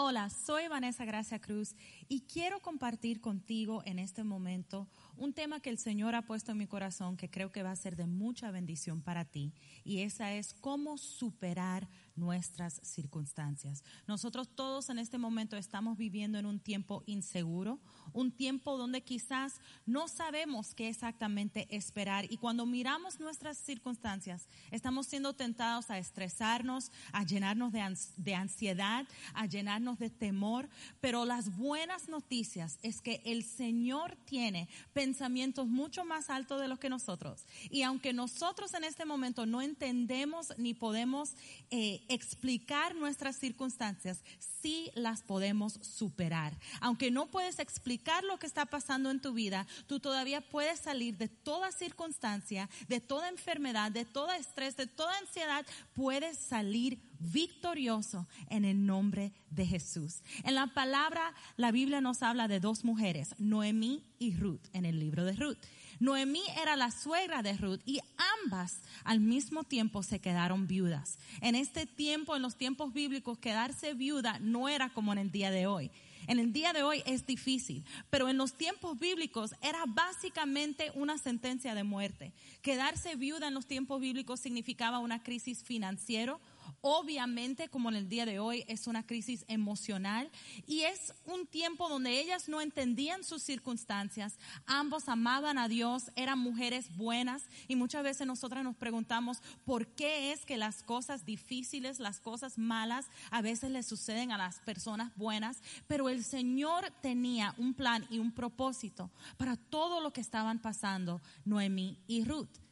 Hola, 0.00 0.30
soy 0.30 0.68
Vanessa 0.68 1.04
Gracia 1.04 1.40
Cruz 1.40 1.74
y 2.08 2.20
quiero 2.20 2.60
compartir 2.60 3.20
contigo 3.20 3.82
en 3.84 3.98
este 3.98 4.22
momento 4.22 4.86
un 5.16 5.32
tema 5.32 5.58
que 5.58 5.70
el 5.70 5.78
Señor 5.78 6.14
ha 6.14 6.22
puesto 6.22 6.52
en 6.52 6.58
mi 6.58 6.68
corazón 6.68 7.16
que 7.16 7.28
creo 7.28 7.50
que 7.50 7.64
va 7.64 7.72
a 7.72 7.76
ser 7.76 7.96
de 7.96 8.06
mucha 8.06 8.52
bendición 8.52 9.02
para 9.02 9.24
ti 9.24 9.52
y 9.82 10.02
esa 10.02 10.32
es 10.34 10.54
cómo 10.54 10.98
superar 10.98 11.88
nuestras 12.18 12.80
circunstancias. 12.82 13.82
Nosotros 14.06 14.48
todos 14.54 14.90
en 14.90 14.98
este 14.98 15.18
momento 15.18 15.56
estamos 15.56 15.96
viviendo 15.96 16.38
en 16.38 16.46
un 16.46 16.60
tiempo 16.60 17.02
inseguro, 17.06 17.78
un 18.12 18.32
tiempo 18.32 18.76
donde 18.76 19.02
quizás 19.02 19.60
no 19.86 20.08
sabemos 20.08 20.74
qué 20.74 20.88
exactamente 20.88 21.66
esperar. 21.70 22.30
Y 22.30 22.36
cuando 22.36 22.66
miramos 22.66 23.20
nuestras 23.20 23.58
circunstancias 23.58 24.48
estamos 24.70 25.06
siendo 25.06 25.34
tentados 25.34 25.90
a 25.90 25.98
estresarnos, 25.98 26.90
a 27.12 27.24
llenarnos 27.24 27.72
de, 27.72 28.34
ansiedad, 28.34 29.06
a 29.34 29.46
llenarnos 29.46 29.98
de 29.98 30.10
temor, 30.10 30.68
pero 31.00 31.24
las 31.24 31.56
buenas 31.56 32.08
noticias 32.08 32.78
es 32.82 33.00
que 33.00 33.22
el 33.24 33.44
Señor 33.44 34.16
tiene 34.24 34.68
pensamientos 34.92 35.66
mucho 35.66 36.04
más 36.04 36.30
altos 36.30 36.60
de 36.60 36.68
los 36.68 36.78
que 36.78 36.88
nosotros. 36.88 37.46
Y 37.70 37.82
aunque 37.82 38.12
nosotros 38.12 38.74
en 38.74 38.84
este 38.84 39.04
momento 39.04 39.46
no 39.46 39.62
entendemos 39.62 40.52
ni 40.56 40.74
podemos 40.74 41.34
eh, 41.70 42.00
explicar 42.08 42.94
nuestras 42.94 43.36
circunstancias, 43.36 44.22
sí 44.60 44.90
las 44.94 45.22
podemos 45.22 45.74
superar. 45.82 46.52
Aunque 46.80 47.10
no 47.10 47.26
puedes 47.26 47.58
explicar 47.58 48.24
lo 48.24 48.38
que 48.38 48.46
está 48.46 48.66
pasando 48.66 49.10
en 49.10 49.20
tu 49.20 49.32
vida, 49.32 49.66
tú 49.86 50.00
todavía 50.00 50.40
puedes 50.40 50.80
salir 50.80 51.16
de 51.16 51.28
toda 51.28 51.72
circunstancia, 51.72 52.68
de 52.88 53.00
toda 53.00 53.28
enfermedad, 53.28 53.92
de 53.92 54.04
todo 54.04 54.32
estrés, 54.32 54.76
de 54.76 54.86
toda 54.86 55.16
ansiedad, 55.18 55.64
puedes 55.94 56.38
salir 56.38 57.00
victorioso 57.18 58.26
en 58.48 58.64
el 58.64 58.84
nombre 58.86 59.32
de 59.50 59.66
Jesús. 59.66 60.22
En 60.44 60.54
la 60.54 60.68
palabra, 60.68 61.34
la 61.56 61.72
Biblia 61.72 62.00
nos 62.00 62.22
habla 62.22 62.48
de 62.48 62.60
dos 62.60 62.84
mujeres, 62.84 63.34
Noemí 63.38 64.04
y 64.18 64.34
Ruth, 64.34 64.66
en 64.72 64.84
el 64.84 64.98
libro 64.98 65.24
de 65.24 65.32
Ruth. 65.32 65.58
Noemí 66.00 66.42
era 66.60 66.76
la 66.76 66.90
suegra 66.90 67.42
de 67.42 67.56
Ruth 67.56 67.80
y 67.84 68.00
ambas 68.44 68.80
al 69.04 69.20
mismo 69.20 69.64
tiempo 69.64 70.02
se 70.02 70.20
quedaron 70.20 70.66
viudas. 70.66 71.18
En 71.40 71.54
este 71.54 71.86
tiempo, 71.86 72.36
en 72.36 72.42
los 72.42 72.56
tiempos 72.56 72.92
bíblicos, 72.92 73.38
quedarse 73.38 73.94
viuda 73.94 74.38
no 74.40 74.68
era 74.68 74.90
como 74.90 75.12
en 75.12 75.18
el 75.18 75.30
día 75.30 75.50
de 75.50 75.66
hoy. 75.66 75.90
En 76.28 76.38
el 76.38 76.52
día 76.52 76.74
de 76.74 76.82
hoy 76.82 77.02
es 77.06 77.26
difícil, 77.26 77.82
pero 78.10 78.28
en 78.28 78.36
los 78.36 78.52
tiempos 78.52 78.98
bíblicos 78.98 79.54
era 79.62 79.84
básicamente 79.86 80.92
una 80.94 81.16
sentencia 81.16 81.74
de 81.74 81.84
muerte. 81.84 82.32
Quedarse 82.60 83.16
viuda 83.16 83.48
en 83.48 83.54
los 83.54 83.66
tiempos 83.66 83.98
bíblicos 83.98 84.38
significaba 84.38 84.98
una 84.98 85.22
crisis 85.22 85.64
financiera, 85.64 86.36
Obviamente, 86.80 87.68
como 87.68 87.88
en 87.88 87.96
el 87.96 88.08
día 88.08 88.24
de 88.24 88.38
hoy, 88.38 88.64
es 88.68 88.86
una 88.86 89.04
crisis 89.04 89.44
emocional 89.48 90.30
y 90.66 90.82
es 90.82 91.12
un 91.24 91.46
tiempo 91.46 91.88
donde 91.88 92.20
ellas 92.20 92.48
no 92.48 92.60
entendían 92.60 93.24
sus 93.24 93.42
circunstancias, 93.42 94.38
ambos 94.64 95.08
amaban 95.08 95.58
a 95.58 95.66
Dios, 95.66 96.12
eran 96.14 96.38
mujeres 96.38 96.96
buenas 96.96 97.42
y 97.66 97.74
muchas 97.74 98.04
veces 98.04 98.28
nosotras 98.28 98.62
nos 98.62 98.76
preguntamos 98.76 99.42
por 99.64 99.88
qué 99.88 100.30
es 100.30 100.44
que 100.44 100.56
las 100.56 100.84
cosas 100.84 101.24
difíciles, 101.24 101.98
las 101.98 102.20
cosas 102.20 102.58
malas, 102.58 103.06
a 103.32 103.42
veces 103.42 103.72
le 103.72 103.82
suceden 103.82 104.30
a 104.30 104.38
las 104.38 104.60
personas 104.60 105.10
buenas, 105.16 105.60
pero 105.88 106.08
el 106.08 106.22
Señor 106.22 106.92
tenía 107.02 107.54
un 107.58 107.74
plan 107.74 108.06
y 108.08 108.20
un 108.20 108.30
propósito 108.30 109.10
para 109.36 109.56
todo 109.56 110.00
lo 110.00 110.12
que 110.12 110.20
estaban 110.20 110.60
pasando 110.60 111.20
Noemí 111.44 111.98
y 112.06 112.24
Ruth. 112.24 112.67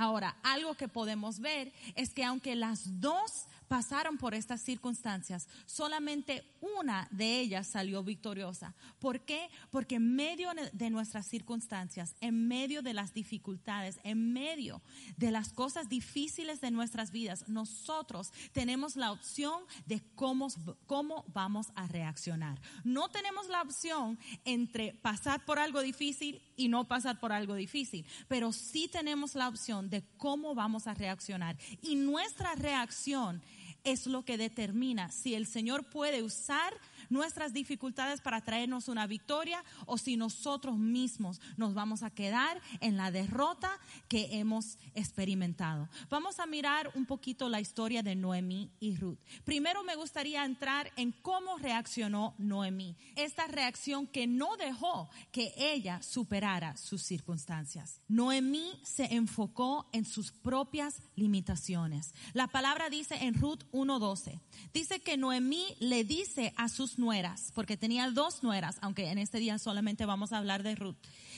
Ahora, 0.00 0.36
algo 0.44 0.76
que 0.76 0.86
podemos 0.86 1.40
ver 1.40 1.72
es 1.96 2.14
que 2.14 2.22
aunque 2.22 2.54
las 2.54 3.00
dos 3.00 3.46
pasaron 3.68 4.16
por 4.16 4.34
estas 4.34 4.62
circunstancias, 4.62 5.46
solamente 5.66 6.44
una 6.60 7.06
de 7.10 7.38
ellas 7.38 7.66
salió 7.66 8.02
victoriosa. 8.02 8.74
¿Por 8.98 9.20
qué? 9.20 9.48
Porque 9.70 9.96
en 9.96 10.16
medio 10.16 10.50
de 10.72 10.90
nuestras 10.90 11.26
circunstancias, 11.26 12.16
en 12.20 12.48
medio 12.48 12.82
de 12.82 12.94
las 12.94 13.12
dificultades, 13.14 14.00
en 14.02 14.32
medio 14.32 14.82
de 15.16 15.30
las 15.30 15.52
cosas 15.52 15.88
difíciles 15.88 16.60
de 16.60 16.70
nuestras 16.70 17.12
vidas, 17.12 17.48
nosotros 17.48 18.32
tenemos 18.52 18.96
la 18.96 19.12
opción 19.12 19.62
de 19.86 20.02
cómo, 20.14 20.48
cómo 20.86 21.24
vamos 21.28 21.68
a 21.74 21.86
reaccionar. 21.86 22.60
No 22.84 23.08
tenemos 23.08 23.48
la 23.48 23.62
opción 23.62 24.18
entre 24.44 24.94
pasar 24.94 25.44
por 25.44 25.58
algo 25.58 25.80
difícil 25.80 26.40
y 26.56 26.68
no 26.68 26.88
pasar 26.88 27.20
por 27.20 27.32
algo 27.32 27.54
difícil, 27.54 28.06
pero 28.26 28.52
sí 28.52 28.88
tenemos 28.88 29.34
la 29.34 29.48
opción 29.48 29.90
de 29.90 30.02
cómo 30.16 30.54
vamos 30.54 30.86
a 30.86 30.94
reaccionar. 30.94 31.56
Y 31.82 31.96
nuestra 31.96 32.54
reacción 32.54 33.42
es 33.84 34.06
lo 34.06 34.24
que 34.24 34.36
determina 34.36 35.10
si 35.10 35.34
el 35.34 35.46
Señor 35.46 35.84
puede 35.84 36.22
usar 36.22 36.72
nuestras 37.10 37.52
dificultades 37.52 38.20
para 38.20 38.40
traernos 38.40 38.88
una 38.88 39.06
victoria 39.06 39.64
o 39.86 39.98
si 39.98 40.16
nosotros 40.16 40.78
mismos 40.78 41.40
nos 41.56 41.74
vamos 41.74 42.02
a 42.02 42.10
quedar 42.10 42.60
en 42.80 42.96
la 42.96 43.10
derrota 43.10 43.70
que 44.08 44.38
hemos 44.38 44.78
experimentado. 44.94 45.88
Vamos 46.10 46.40
a 46.40 46.46
mirar 46.46 46.90
un 46.94 47.06
poquito 47.06 47.48
la 47.48 47.60
historia 47.60 48.02
de 48.02 48.14
Noemí 48.14 48.70
y 48.80 48.96
Ruth. 48.96 49.18
Primero 49.44 49.82
me 49.84 49.96
gustaría 49.96 50.44
entrar 50.44 50.92
en 50.96 51.12
cómo 51.12 51.58
reaccionó 51.58 52.34
Noemí. 52.38 52.96
Esta 53.16 53.46
reacción 53.46 54.06
que 54.06 54.26
no 54.26 54.56
dejó 54.56 55.08
que 55.32 55.52
ella 55.56 56.02
superara 56.02 56.76
sus 56.76 57.02
circunstancias. 57.02 58.00
Noemí 58.08 58.72
se 58.82 59.14
enfocó 59.14 59.88
en 59.92 60.04
sus 60.04 60.32
propias 60.32 61.02
limitaciones. 61.16 62.14
La 62.32 62.48
palabra 62.48 62.90
dice 62.90 63.16
en 63.16 63.34
Ruth 63.34 63.64
1.12, 63.72 64.40
dice 64.72 65.00
que 65.00 65.16
Noemí 65.16 65.76
le 65.80 66.04
dice 66.04 66.52
a 66.56 66.68
sus 66.68 66.97
nueras, 66.98 67.52
porque 67.54 67.76
tenía 67.76 68.10
dos 68.10 68.42
nueras, 68.42 68.78
aunque 68.80 69.10
en 69.10 69.18
este 69.18 69.38
día 69.38 69.58
solamente 69.58 70.06
vamos 70.06 70.32
a 70.32 70.38
hablar 70.38 70.62
de 70.62 70.74
Ruth. 70.74 70.96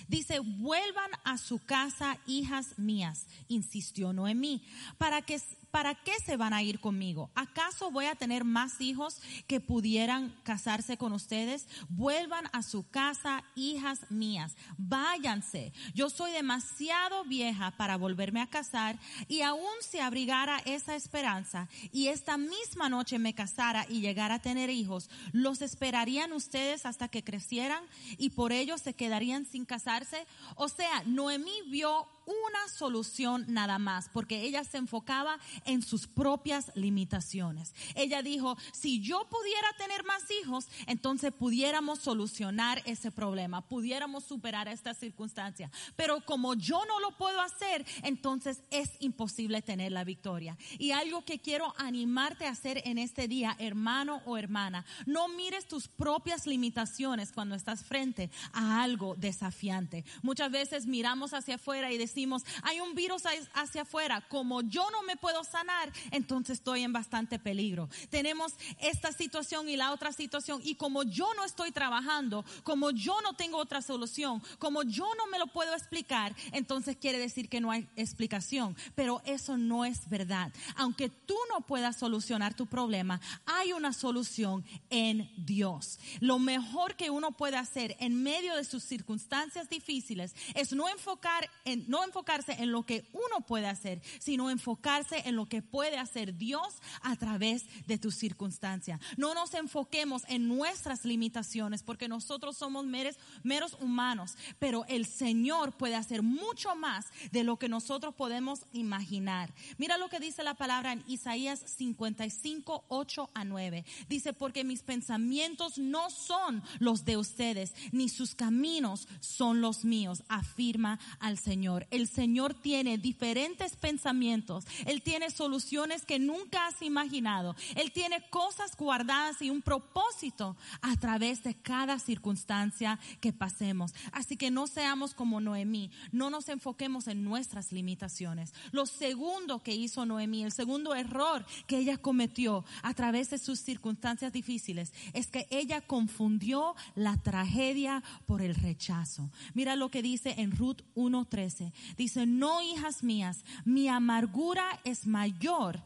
Dice, 0.09 0.41
vuelvan 0.41 1.10
a 1.25 1.38
su 1.38 1.59
casa, 1.59 2.19
hijas 2.26 2.78
mías, 2.78 3.26
insistió 3.48 4.12
Noemí, 4.12 4.62
para 4.99 5.22
que 5.22 5.41
¿para 5.70 5.94
qué 5.94 6.12
se 6.25 6.36
van 6.36 6.53
a 6.53 6.62
ir 6.62 6.81
conmigo? 6.81 7.31
¿Acaso 7.34 7.91
voy 7.91 8.06
a 8.06 8.14
tener 8.14 8.44
más 8.44 8.81
hijos 8.81 9.20
que 9.47 9.60
pudieran 9.60 10.34
casarse 10.42 10.97
con 10.97 11.12
ustedes? 11.12 11.69
Vuelvan 11.88 12.47
a 12.53 12.62
su 12.62 12.88
casa, 12.88 13.44
hijas 13.54 14.10
mías, 14.10 14.56
váyanse. 14.76 15.72
Yo 15.94 16.10
soy 16.10 16.32
demasiado 16.32 17.25
vieja 17.25 17.72
para 17.72 17.97
volverme 17.97 18.41
a 18.41 18.48
casar 18.48 18.98
y 19.28 19.42
aún 19.42 19.70
si 19.81 19.98
abrigara 19.98 20.60
esa 20.64 20.94
esperanza 20.94 21.69
y 21.92 22.08
esta 22.08 22.37
misma 22.37 22.88
noche 22.88 23.19
me 23.19 23.34
casara 23.34 23.87
y 23.88 24.00
llegara 24.00 24.37
a 24.37 24.42
tener 24.42 24.70
hijos, 24.70 25.10
¿los 25.32 25.62
esperarían 25.62 26.32
ustedes 26.32 26.87
hasta 26.87 27.08
que 27.08 27.25
crecieran 27.25 27.84
y 28.19 28.31
por 28.31 28.52
ello 28.52 28.78
se 28.78 28.94
quedarían 28.94 29.47
sin 29.47 29.64
casarse? 29.64 30.26
O 30.56 30.69
sea, 30.69 31.02
Noemí 31.06 31.62
vio 31.69 32.08
una 32.30 32.68
solución 32.68 33.44
nada 33.48 33.78
más, 33.78 34.08
porque 34.08 34.42
ella 34.42 34.64
se 34.64 34.78
enfocaba 34.78 35.38
en 35.64 35.82
sus 35.82 36.06
propias 36.06 36.70
limitaciones. 36.74 37.74
Ella 37.94 38.22
dijo, 38.22 38.56
si 38.72 39.00
yo 39.00 39.28
pudiera 39.28 39.68
tener 39.78 40.04
más 40.04 40.22
hijos, 40.42 40.69
entonces 40.86 41.32
pudiéramos 41.32 42.00
solucionar 42.00 42.82
ese 42.84 43.10
problema, 43.10 43.66
pudiéramos 43.66 44.24
superar 44.24 44.69
esta 44.69 44.94
circunstancia. 44.94 45.70
Pero 45.96 46.24
como 46.24 46.54
yo 46.54 46.82
no 46.86 47.00
lo 47.00 47.16
puedo 47.16 47.40
hacer, 47.40 47.84
entonces 48.02 48.62
es 48.70 48.90
imposible 49.00 49.62
tener 49.62 49.92
la 49.92 50.04
victoria. 50.04 50.56
Y 50.78 50.92
algo 50.92 51.24
que 51.24 51.40
quiero 51.40 51.74
animarte 51.78 52.46
a 52.46 52.50
hacer 52.50 52.82
en 52.84 52.98
este 52.98 53.28
día, 53.28 53.56
hermano 53.58 54.22
o 54.24 54.36
hermana, 54.36 54.84
no 55.06 55.28
mires 55.28 55.66
tus 55.66 55.88
propias 55.88 56.46
limitaciones 56.46 57.32
cuando 57.32 57.54
estás 57.54 57.84
frente 57.84 58.30
a 58.52 58.82
algo 58.82 59.14
desafiante. 59.16 60.04
Muchas 60.22 60.50
veces 60.50 60.86
miramos 60.86 61.34
hacia 61.34 61.56
afuera 61.56 61.92
y 61.92 61.98
decimos, 61.98 62.19
hay 62.62 62.81
un 62.81 62.94
virus 62.94 63.22
hacia 63.54 63.82
afuera, 63.82 64.20
como 64.28 64.62
yo 64.62 64.91
no 64.91 65.03
me 65.03 65.16
puedo 65.16 65.44
sanar, 65.44 65.92
entonces 66.10 66.58
estoy 66.58 66.82
en 66.82 66.92
bastante 66.92 67.38
peligro. 67.38 67.88
Tenemos 68.10 68.53
esta 68.81 69.12
situación 69.12 69.69
y 69.69 69.76
la 69.76 69.92
otra 69.92 70.12
situación 70.12 70.60
y 70.64 70.75
como 70.75 71.03
yo 71.03 71.32
no 71.34 71.44
estoy 71.44 71.72
trabajando, 71.72 72.44
como 72.62 72.90
yo 72.90 73.20
no 73.22 73.34
tengo 73.34 73.58
otra 73.58 73.82
solución, 73.82 74.43
como 74.58 74.82
yo 74.82 75.06
no 75.17 75.26
me 75.28 75.38
lo 75.38 75.46
puedo 75.46 75.75
explicar, 75.75 76.34
entonces 76.52 76.96
quiere 76.96 77.19
decir 77.19 77.49
que 77.49 77.61
no 77.61 77.70
hay 77.70 77.88
explicación. 77.96 78.76
Pero 78.94 79.22
eso 79.25 79.56
no 79.56 79.84
es 79.84 80.08
verdad. 80.08 80.52
Aunque 80.76 81.08
tú 81.08 81.37
no 81.52 81.67
puedas 81.67 81.96
solucionar 81.96 82.55
tu 82.55 82.67
problema, 82.67 83.20
hay 83.46 83.72
una 83.72 83.93
solución 83.93 84.64
en 84.90 85.31
Dios. 85.37 85.99
Lo 86.20 86.38
mejor 86.38 86.96
que 86.96 87.11
uno 87.11 87.32
puede 87.32 87.56
hacer 87.56 87.96
en 88.00 88.22
medio 88.22 88.56
de 88.56 88.64
sus 88.64 88.82
circunstancias 88.82 89.69
difíciles 89.69 90.34
es 90.55 90.72
no 90.72 90.88
enfocar 90.88 91.49
en, 91.64 91.84
no 91.88 92.00
no 92.00 92.06
enfocarse 92.06 92.52
en 92.52 92.73
lo 92.73 92.85
que 92.85 93.05
uno 93.12 93.44
puede 93.47 93.67
hacer, 93.67 94.00
sino 94.19 94.50
enfocarse 94.50 95.23
en 95.26 95.37
lo 95.37 95.47
que 95.47 95.61
puede 95.61 95.99
hacer 95.99 96.38
Dios 96.38 96.81
a 97.02 97.14
través 97.17 97.64
de 97.87 97.99
tus 97.99 98.14
circunstancias. 98.14 99.00
No 99.19 99.35
nos 99.35 99.52
enfoquemos 99.52 100.23
en 100.29 100.49
nuestras 100.49 101.05
limitaciones 101.05 101.82
porque 101.82 102.08
nosotros 102.08 102.56
somos 102.56 102.87
meros, 102.87 103.17
meros 103.43 103.76
humanos, 103.81 104.37
pero 104.58 104.87
el 104.88 105.05
Señor 105.05 105.73
puede 105.73 105.94
hacer 105.94 106.23
mucho 106.23 106.75
más 106.75 107.06
de 107.32 107.44
lo 107.44 107.58
que 107.58 107.69
nosotros 107.69 108.14
podemos 108.14 108.61
imaginar. 108.73 109.53
Mira 109.76 109.99
lo 109.99 110.08
que 110.08 110.20
dice 110.20 110.43
la 110.43 110.55
palabra 110.55 110.93
en 110.93 111.05
Isaías 111.06 111.61
55, 111.67 112.85
8 112.88 113.31
a 113.35 113.44
9. 113.44 113.85
Dice, 114.08 114.32
porque 114.32 114.64
mis 114.64 114.82
pensamientos 114.82 115.76
no 115.76 116.08
son 116.08 116.62
los 116.79 117.05
de 117.05 117.19
ustedes, 117.19 117.75
ni 117.93 118.08
sus 118.08 118.35
caminos 118.35 119.06
son 119.20 119.61
los 119.61 119.85
míos, 119.85 120.23
afirma 120.29 120.99
al 121.19 121.38
Señor. 121.38 121.87
El 121.90 122.08
Señor 122.08 122.54
tiene 122.54 122.98
diferentes 122.98 123.76
pensamientos. 123.76 124.64
Él 124.87 125.02
tiene 125.02 125.31
soluciones 125.31 126.04
que 126.04 126.19
nunca 126.19 126.66
has 126.66 126.82
imaginado. 126.82 127.56
Él 127.75 127.92
tiene 127.92 128.22
cosas 128.31 128.76
guardadas 128.76 129.42
y 129.42 129.50
un 129.50 129.62
propósito 129.62 130.56
a 130.82 130.96
través 130.96 131.42
de 131.42 131.54
cada 131.54 131.98
circunstancia 131.98 132.98
que 133.20 133.32
pasemos. 133.32 133.92
Así 134.12 134.37
que 134.37 134.50
no 134.50 134.66
seamos 134.66 135.14
como 135.14 135.40
Noemí. 135.40 135.90
No 136.12 136.31
nos 136.31 136.48
enfoquemos 136.48 137.08
en 137.08 137.25
nuestras 137.25 137.72
limitaciones. 137.72 138.52
Lo 138.72 138.86
segundo 138.86 139.62
que 139.62 139.75
hizo 139.75 140.06
Noemí, 140.06 140.44
el 140.44 140.52
segundo 140.52 140.94
error 140.94 141.44
que 141.66 141.78
ella 141.78 141.96
cometió 141.96 142.64
a 142.82 142.94
través 142.94 143.31
de 143.31 143.38
sus 143.38 143.60
circunstancias 143.60 144.32
difíciles, 144.32 144.93
es 145.12 145.26
que 145.26 145.46
ella 145.50 145.81
confundió 145.81 146.75
la 146.94 147.16
tragedia 147.16 148.02
por 148.26 148.43
el 148.43 148.54
rechazo. 148.54 149.31
Mira 149.54 149.76
lo 149.76 149.90
que 149.90 150.02
dice 150.02 150.34
en 150.38 150.52
Ruth 150.52 150.82
1.13. 150.94 151.72
Dice, 151.97 152.27
no 152.27 152.62
hijas 152.62 153.03
mías, 153.03 153.44
mi 153.65 153.88
amargura 153.88 154.81
es 154.85 155.06
mayor 155.06 155.82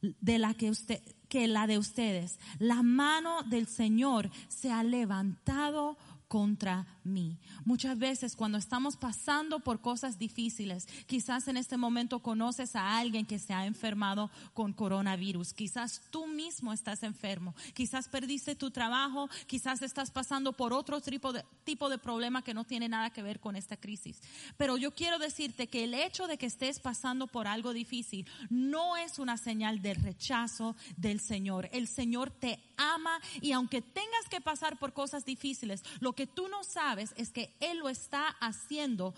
de 0.00 0.38
la 0.38 0.54
que 0.54 0.70
usted 0.70 1.02
que 1.28 1.46
la 1.46 1.66
de 1.66 1.78
ustedes. 1.78 2.38
La 2.58 2.82
mano 2.82 3.42
del 3.42 3.66
Señor 3.66 4.30
se 4.48 4.72
ha 4.72 4.82
levantado 4.82 5.98
contra 6.26 6.86
mí. 7.08 7.38
Muchas 7.64 7.98
veces 7.98 8.36
cuando 8.36 8.58
estamos 8.58 8.96
pasando 8.96 9.60
por 9.60 9.80
cosas 9.80 10.18
difíciles, 10.18 10.86
quizás 11.06 11.48
en 11.48 11.56
este 11.56 11.76
momento 11.76 12.20
conoces 12.20 12.76
a 12.76 12.98
alguien 12.98 13.26
que 13.26 13.38
se 13.38 13.52
ha 13.52 13.66
enfermado 13.66 14.30
con 14.54 14.72
coronavirus, 14.72 15.52
quizás 15.52 16.02
tú 16.10 16.26
mismo 16.26 16.72
estás 16.72 17.02
enfermo, 17.02 17.54
quizás 17.74 18.08
perdiste 18.08 18.54
tu 18.54 18.70
trabajo, 18.70 19.28
quizás 19.46 19.82
estás 19.82 20.10
pasando 20.10 20.52
por 20.52 20.72
otro 20.72 21.00
tipo 21.00 21.32
de, 21.32 21.44
tipo 21.64 21.88
de 21.88 21.98
problema 21.98 22.42
que 22.42 22.54
no 22.54 22.64
tiene 22.64 22.88
nada 22.88 23.10
que 23.10 23.22
ver 23.22 23.40
con 23.40 23.56
esta 23.56 23.76
crisis. 23.76 24.20
Pero 24.56 24.76
yo 24.76 24.94
quiero 24.94 25.18
decirte 25.18 25.66
que 25.66 25.84
el 25.84 25.94
hecho 25.94 26.26
de 26.26 26.38
que 26.38 26.46
estés 26.46 26.80
pasando 26.80 27.26
por 27.26 27.46
algo 27.46 27.72
difícil 27.72 28.26
no 28.50 28.96
es 28.96 29.18
una 29.18 29.36
señal 29.36 29.80
de 29.82 29.94
rechazo 29.94 30.76
del 30.96 31.20
Señor. 31.20 31.68
El 31.72 31.88
Señor 31.88 32.30
te 32.30 32.60
ama 32.76 33.20
y 33.40 33.52
aunque 33.52 33.82
tengas 33.82 34.28
que 34.30 34.40
pasar 34.40 34.78
por 34.78 34.92
cosas 34.92 35.24
difíciles, 35.24 35.82
lo 36.00 36.12
que 36.12 36.26
tú 36.26 36.48
no 36.48 36.64
sabes 36.64 36.97
es 36.98 37.30
que 37.32 37.56
Él 37.60 37.78
lo 37.78 37.88
está 37.88 38.28
haciendo 38.40 39.14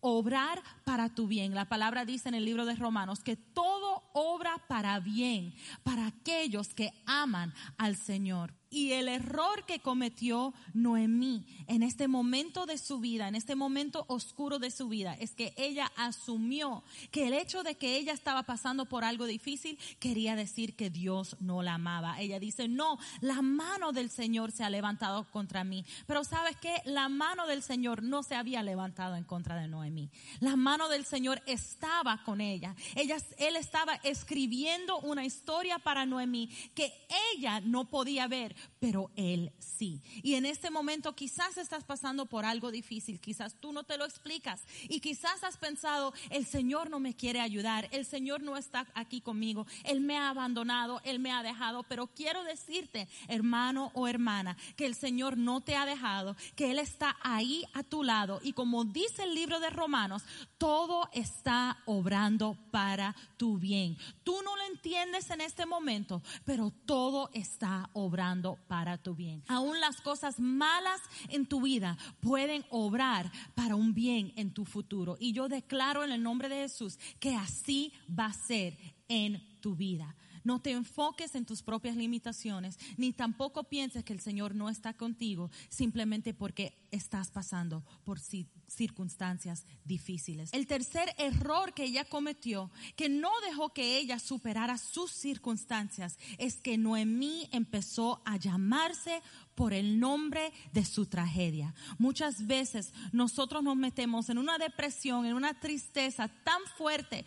obrar 0.00 0.62
para 0.84 1.14
tu 1.14 1.26
bien. 1.26 1.54
La 1.54 1.68
palabra 1.68 2.04
dice 2.04 2.28
en 2.28 2.34
el 2.34 2.44
libro 2.44 2.64
de 2.64 2.74
Romanos 2.74 3.20
que 3.20 3.36
todo 3.36 4.02
obra 4.12 4.64
para 4.68 4.98
bien 5.00 5.54
para 5.82 6.06
aquellos 6.06 6.74
que 6.74 6.92
aman 7.06 7.54
al 7.76 7.96
Señor. 7.96 8.59
Y 8.72 8.92
el 8.92 9.08
error 9.08 9.64
que 9.66 9.80
cometió 9.80 10.54
Noemí 10.74 11.44
en 11.66 11.82
este 11.82 12.06
momento 12.06 12.66
de 12.66 12.78
su 12.78 13.00
vida, 13.00 13.26
en 13.26 13.34
este 13.34 13.56
momento 13.56 14.04
oscuro 14.06 14.60
de 14.60 14.70
su 14.70 14.88
vida, 14.88 15.14
es 15.14 15.34
que 15.34 15.52
ella 15.56 15.90
asumió 15.96 16.84
que 17.10 17.26
el 17.26 17.34
hecho 17.34 17.64
de 17.64 17.74
que 17.74 17.96
ella 17.96 18.12
estaba 18.12 18.44
pasando 18.44 18.84
por 18.84 19.02
algo 19.02 19.26
difícil 19.26 19.76
quería 19.98 20.36
decir 20.36 20.76
que 20.76 20.88
Dios 20.88 21.36
no 21.40 21.62
la 21.62 21.74
amaba. 21.74 22.20
Ella 22.20 22.38
dice, 22.38 22.68
no, 22.68 22.98
la 23.20 23.42
mano 23.42 23.90
del 23.90 24.08
Señor 24.08 24.52
se 24.52 24.62
ha 24.62 24.70
levantado 24.70 25.24
contra 25.32 25.64
mí. 25.64 25.84
Pero 26.06 26.22
sabes 26.22 26.56
que 26.56 26.74
la 26.84 27.08
mano 27.08 27.48
del 27.48 27.64
Señor 27.64 28.04
no 28.04 28.22
se 28.22 28.36
había 28.36 28.62
levantado 28.62 29.16
en 29.16 29.24
contra 29.24 29.56
de 29.56 29.66
Noemí. 29.66 30.10
La 30.38 30.54
mano 30.54 30.88
del 30.88 31.04
Señor 31.04 31.42
estaba 31.46 32.22
con 32.22 32.40
ella. 32.40 32.76
ella 32.94 33.16
él 33.38 33.56
estaba 33.56 33.96
escribiendo 34.04 35.00
una 35.00 35.24
historia 35.24 35.80
para 35.80 36.06
Noemí 36.06 36.48
que 36.74 36.92
ella 37.34 37.60
no 37.60 37.86
podía 37.86 38.28
ver 38.28 38.54
pero 38.78 39.10
Él 39.16 39.52
sí. 39.58 40.00
Y 40.22 40.34
en 40.34 40.46
este 40.46 40.70
momento 40.70 41.14
quizás 41.14 41.56
estás 41.56 41.84
pasando 41.84 42.26
por 42.26 42.44
algo 42.44 42.70
difícil, 42.70 43.20
quizás 43.20 43.54
tú 43.60 43.72
no 43.72 43.84
te 43.84 43.98
lo 43.98 44.04
explicas 44.04 44.62
y 44.88 45.00
quizás 45.00 45.42
has 45.44 45.56
pensado, 45.56 46.12
el 46.30 46.46
Señor 46.46 46.90
no 46.90 47.00
me 47.00 47.14
quiere 47.14 47.40
ayudar, 47.40 47.88
el 47.92 48.04
Señor 48.04 48.42
no 48.42 48.56
está 48.56 48.86
aquí 48.94 49.20
conmigo, 49.20 49.66
Él 49.84 50.00
me 50.00 50.16
ha 50.16 50.30
abandonado, 50.30 51.00
Él 51.04 51.18
me 51.18 51.32
ha 51.32 51.42
dejado, 51.42 51.82
pero 51.84 52.06
quiero 52.08 52.44
decirte, 52.44 53.08
hermano 53.28 53.90
o 53.94 54.08
hermana, 54.08 54.56
que 54.76 54.86
el 54.86 54.94
Señor 54.94 55.36
no 55.36 55.60
te 55.60 55.76
ha 55.76 55.86
dejado, 55.86 56.36
que 56.56 56.70
Él 56.70 56.78
está 56.78 57.16
ahí 57.22 57.64
a 57.74 57.82
tu 57.82 58.02
lado 58.02 58.40
y 58.42 58.52
como 58.52 58.84
dice 58.84 59.24
el 59.24 59.34
libro 59.34 59.60
de 59.60 59.70
Romanos, 59.70 60.22
todo 60.60 61.08
está 61.14 61.78
obrando 61.86 62.54
para 62.70 63.16
tu 63.38 63.56
bien. 63.56 63.96
Tú 64.22 64.36
no 64.44 64.54
lo 64.56 64.62
entiendes 64.64 65.30
en 65.30 65.40
este 65.40 65.64
momento, 65.64 66.22
pero 66.44 66.70
todo 66.84 67.30
está 67.32 67.88
obrando 67.94 68.58
para 68.68 68.98
tu 68.98 69.14
bien. 69.14 69.42
Aún 69.48 69.80
las 69.80 70.02
cosas 70.02 70.38
malas 70.38 71.00
en 71.30 71.46
tu 71.46 71.62
vida 71.62 71.96
pueden 72.20 72.66
obrar 72.68 73.32
para 73.54 73.74
un 73.74 73.94
bien 73.94 74.34
en 74.36 74.52
tu 74.52 74.66
futuro. 74.66 75.16
Y 75.18 75.32
yo 75.32 75.48
declaro 75.48 76.04
en 76.04 76.12
el 76.12 76.22
nombre 76.22 76.50
de 76.50 76.56
Jesús 76.56 76.98
que 77.18 77.34
así 77.34 77.94
va 78.06 78.26
a 78.26 78.34
ser 78.34 78.76
en 79.08 79.42
tu 79.62 79.74
vida. 79.74 80.14
No 80.44 80.60
te 80.60 80.72
enfoques 80.72 81.34
en 81.34 81.44
tus 81.44 81.62
propias 81.62 81.96
limitaciones, 81.96 82.78
ni 82.96 83.12
tampoco 83.12 83.64
pienses 83.64 84.04
que 84.04 84.12
el 84.12 84.20
Señor 84.20 84.54
no 84.54 84.68
está 84.68 84.94
contigo 84.94 85.50
simplemente 85.68 86.34
porque 86.34 86.80
estás 86.90 87.30
pasando 87.30 87.84
por 88.04 88.18
circunstancias 88.20 89.64
difíciles. 89.84 90.50
El 90.52 90.66
tercer 90.66 91.14
error 91.18 91.72
que 91.74 91.84
ella 91.84 92.04
cometió, 92.04 92.70
que 92.96 93.08
no 93.08 93.30
dejó 93.46 93.70
que 93.70 93.98
ella 93.98 94.18
superara 94.18 94.78
sus 94.78 95.10
circunstancias, 95.10 96.18
es 96.38 96.60
que 96.60 96.78
Noemí 96.78 97.48
empezó 97.52 98.22
a 98.24 98.36
llamarse 98.36 99.22
por 99.54 99.72
el 99.72 100.00
nombre 100.00 100.52
de 100.72 100.84
su 100.84 101.06
tragedia. 101.06 101.74
Muchas 101.98 102.46
veces 102.46 102.92
nosotros 103.12 103.62
nos 103.62 103.76
metemos 103.76 104.30
en 104.30 104.38
una 104.38 104.58
depresión, 104.58 105.26
en 105.26 105.34
una 105.34 105.58
tristeza 105.60 106.28
tan 106.44 106.62
fuerte 106.76 107.24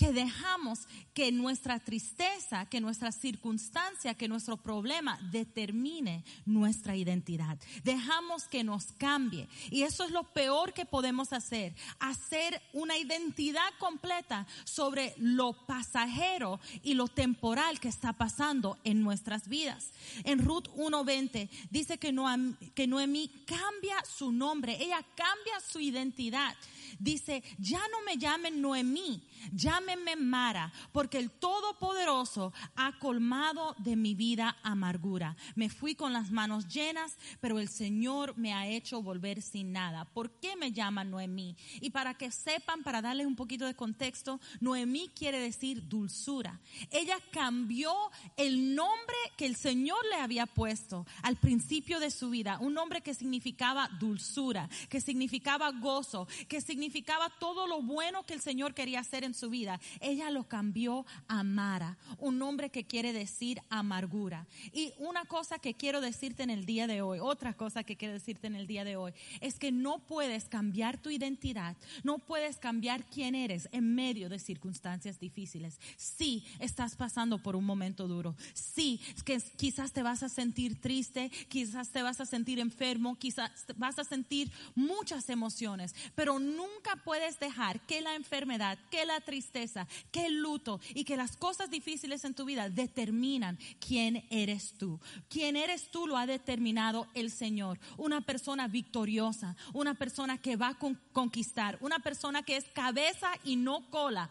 que 0.00 0.14
dejamos 0.14 0.88
que 1.12 1.30
nuestra 1.30 1.78
tristeza, 1.78 2.64
que 2.64 2.80
nuestra 2.80 3.12
circunstancia, 3.12 4.14
que 4.14 4.28
nuestro 4.28 4.56
problema 4.56 5.18
determine 5.30 6.24
nuestra 6.46 6.96
identidad. 6.96 7.58
Dejamos 7.84 8.44
que 8.44 8.64
nos 8.64 8.92
cambie. 8.92 9.46
Y 9.70 9.82
eso 9.82 10.04
es 10.04 10.10
lo 10.10 10.24
peor 10.24 10.72
que 10.72 10.86
podemos 10.86 11.34
hacer, 11.34 11.74
hacer 11.98 12.62
una 12.72 12.96
identidad 12.96 13.68
completa 13.78 14.46
sobre 14.64 15.12
lo 15.18 15.52
pasajero 15.66 16.60
y 16.82 16.94
lo 16.94 17.06
temporal 17.06 17.78
que 17.78 17.88
está 17.88 18.14
pasando 18.14 18.78
en 18.84 19.02
nuestras 19.02 19.48
vidas. 19.48 19.90
En 20.24 20.38
Ruth 20.38 20.68
1.20 20.76 21.50
dice 21.70 21.98
que 21.98 22.86
Noemí 22.86 23.28
cambia 23.44 24.02
su 24.06 24.32
nombre, 24.32 24.82
ella 24.82 25.04
cambia 25.14 25.60
su 25.60 25.78
identidad 25.78 26.56
dice, 26.98 27.42
ya 27.58 27.80
no 27.90 28.02
me 28.04 28.16
llamen 28.16 28.60
Noemí, 28.60 29.22
llámenme 29.52 30.16
Mara, 30.16 30.72
porque 30.92 31.18
el 31.18 31.30
Todopoderoso 31.30 32.52
ha 32.76 32.98
colmado 32.98 33.74
de 33.78 33.96
mi 33.96 34.14
vida 34.14 34.56
amargura. 34.62 35.36
Me 35.54 35.68
fui 35.68 35.94
con 35.94 36.12
las 36.12 36.30
manos 36.30 36.68
llenas, 36.68 37.16
pero 37.40 37.58
el 37.58 37.68
Señor 37.68 38.36
me 38.36 38.52
ha 38.52 38.66
hecho 38.66 39.02
volver 39.02 39.42
sin 39.42 39.72
nada. 39.72 40.04
¿Por 40.04 40.30
qué 40.40 40.56
me 40.56 40.72
llaman 40.72 41.10
Noemí? 41.10 41.56
Y 41.80 41.90
para 41.90 42.14
que 42.14 42.30
sepan, 42.30 42.82
para 42.82 43.02
darles 43.02 43.26
un 43.26 43.36
poquito 43.36 43.66
de 43.66 43.74
contexto, 43.74 44.40
Noemí 44.60 45.10
quiere 45.14 45.38
decir 45.38 45.88
dulzura. 45.88 46.60
Ella 46.90 47.18
cambió 47.30 47.94
el 48.36 48.74
nombre 48.74 49.16
que 49.36 49.46
el 49.46 49.56
Señor 49.56 49.98
le 50.10 50.16
había 50.16 50.46
puesto 50.46 51.06
al 51.22 51.36
principio 51.36 52.00
de 52.00 52.10
su 52.10 52.30
vida, 52.30 52.58
un 52.60 52.74
nombre 52.74 53.00
que 53.00 53.14
significaba 53.14 53.88
dulzura, 53.98 54.68
que 54.88 55.00
significaba 55.00 55.70
gozo, 55.70 56.26
que 56.48 56.60
significaba 56.60 56.79
significaba 56.80 57.28
todo 57.38 57.66
lo 57.66 57.82
bueno 57.82 58.24
que 58.24 58.32
el 58.32 58.40
Señor 58.40 58.72
quería 58.72 59.00
hacer 59.00 59.22
en 59.22 59.34
su 59.34 59.50
vida. 59.50 59.78
ella 60.00 60.30
lo 60.30 60.44
cambió 60.44 61.04
a 61.28 61.42
Mara, 61.42 61.98
un 62.16 62.38
nombre 62.38 62.70
que 62.70 62.86
quiere 62.86 63.12
decir 63.12 63.60
amargura. 63.68 64.46
Y 64.72 64.94
una 64.96 65.26
cosa 65.26 65.58
que 65.58 65.74
quiero 65.74 66.00
decirte 66.00 66.42
en 66.42 66.48
el 66.48 66.64
día 66.64 66.86
de 66.86 67.02
hoy, 67.02 67.18
otra 67.20 67.52
cosa 67.52 67.84
que 67.84 67.96
quiero 67.96 68.14
decirte 68.14 68.46
en 68.46 68.54
el 68.54 68.66
día 68.66 68.84
de 68.84 68.96
hoy, 68.96 69.12
es 69.42 69.58
que 69.58 69.72
no 69.72 69.98
puedes 69.98 70.48
cambiar 70.48 70.96
tu 70.96 71.10
identidad, 71.10 71.76
no 72.02 72.16
puedes 72.18 72.56
cambiar 72.56 73.04
quién 73.04 73.34
eres 73.34 73.68
en 73.72 73.94
medio 73.94 74.30
de 74.30 74.38
circunstancias 74.38 75.20
difíciles. 75.20 75.78
Sí, 75.98 76.46
estás 76.60 76.96
pasando 76.96 77.42
por 77.42 77.56
un 77.56 77.66
momento 77.66 78.08
duro. 78.08 78.36
Sí, 78.54 79.02
que 79.26 79.38
quizás 79.58 79.92
te 79.92 80.02
vas 80.02 80.22
a 80.22 80.30
sentir 80.30 80.80
triste, 80.80 81.30
quizás 81.50 81.90
te 81.90 82.02
vas 82.02 82.22
a 82.22 82.26
sentir 82.26 82.58
enfermo, 82.58 83.18
quizás 83.18 83.50
vas 83.76 83.98
a 83.98 84.04
sentir 84.04 84.50
muchas 84.74 85.28
emociones, 85.28 85.94
pero 86.14 86.38
nunca 86.74 86.96
puedes 87.04 87.38
dejar 87.38 87.80
que 87.80 88.00
la 88.00 88.14
enfermedad, 88.14 88.78
que 88.90 89.04
la 89.04 89.20
tristeza, 89.20 89.86
que 90.10 90.26
el 90.26 90.40
luto 90.40 90.80
y 90.94 91.04
que 91.04 91.16
las 91.16 91.36
cosas 91.36 91.70
difíciles 91.70 92.24
en 92.24 92.34
tu 92.34 92.44
vida 92.44 92.68
determinan 92.68 93.58
quién 93.78 94.26
eres 94.30 94.72
tú. 94.74 95.00
Quién 95.28 95.56
eres 95.56 95.90
tú 95.90 96.06
lo 96.06 96.16
ha 96.16 96.26
determinado 96.26 97.06
el 97.14 97.30
Señor. 97.30 97.78
Una 97.96 98.20
persona 98.20 98.68
victoriosa, 98.68 99.56
una 99.72 99.94
persona 99.94 100.38
que 100.38 100.56
va 100.56 100.68
a 100.68 100.78
conquistar, 101.12 101.78
una 101.80 101.98
persona 101.98 102.42
que 102.42 102.56
es 102.56 102.64
cabeza 102.66 103.30
y 103.44 103.56
no 103.56 103.90
cola. 103.90 104.30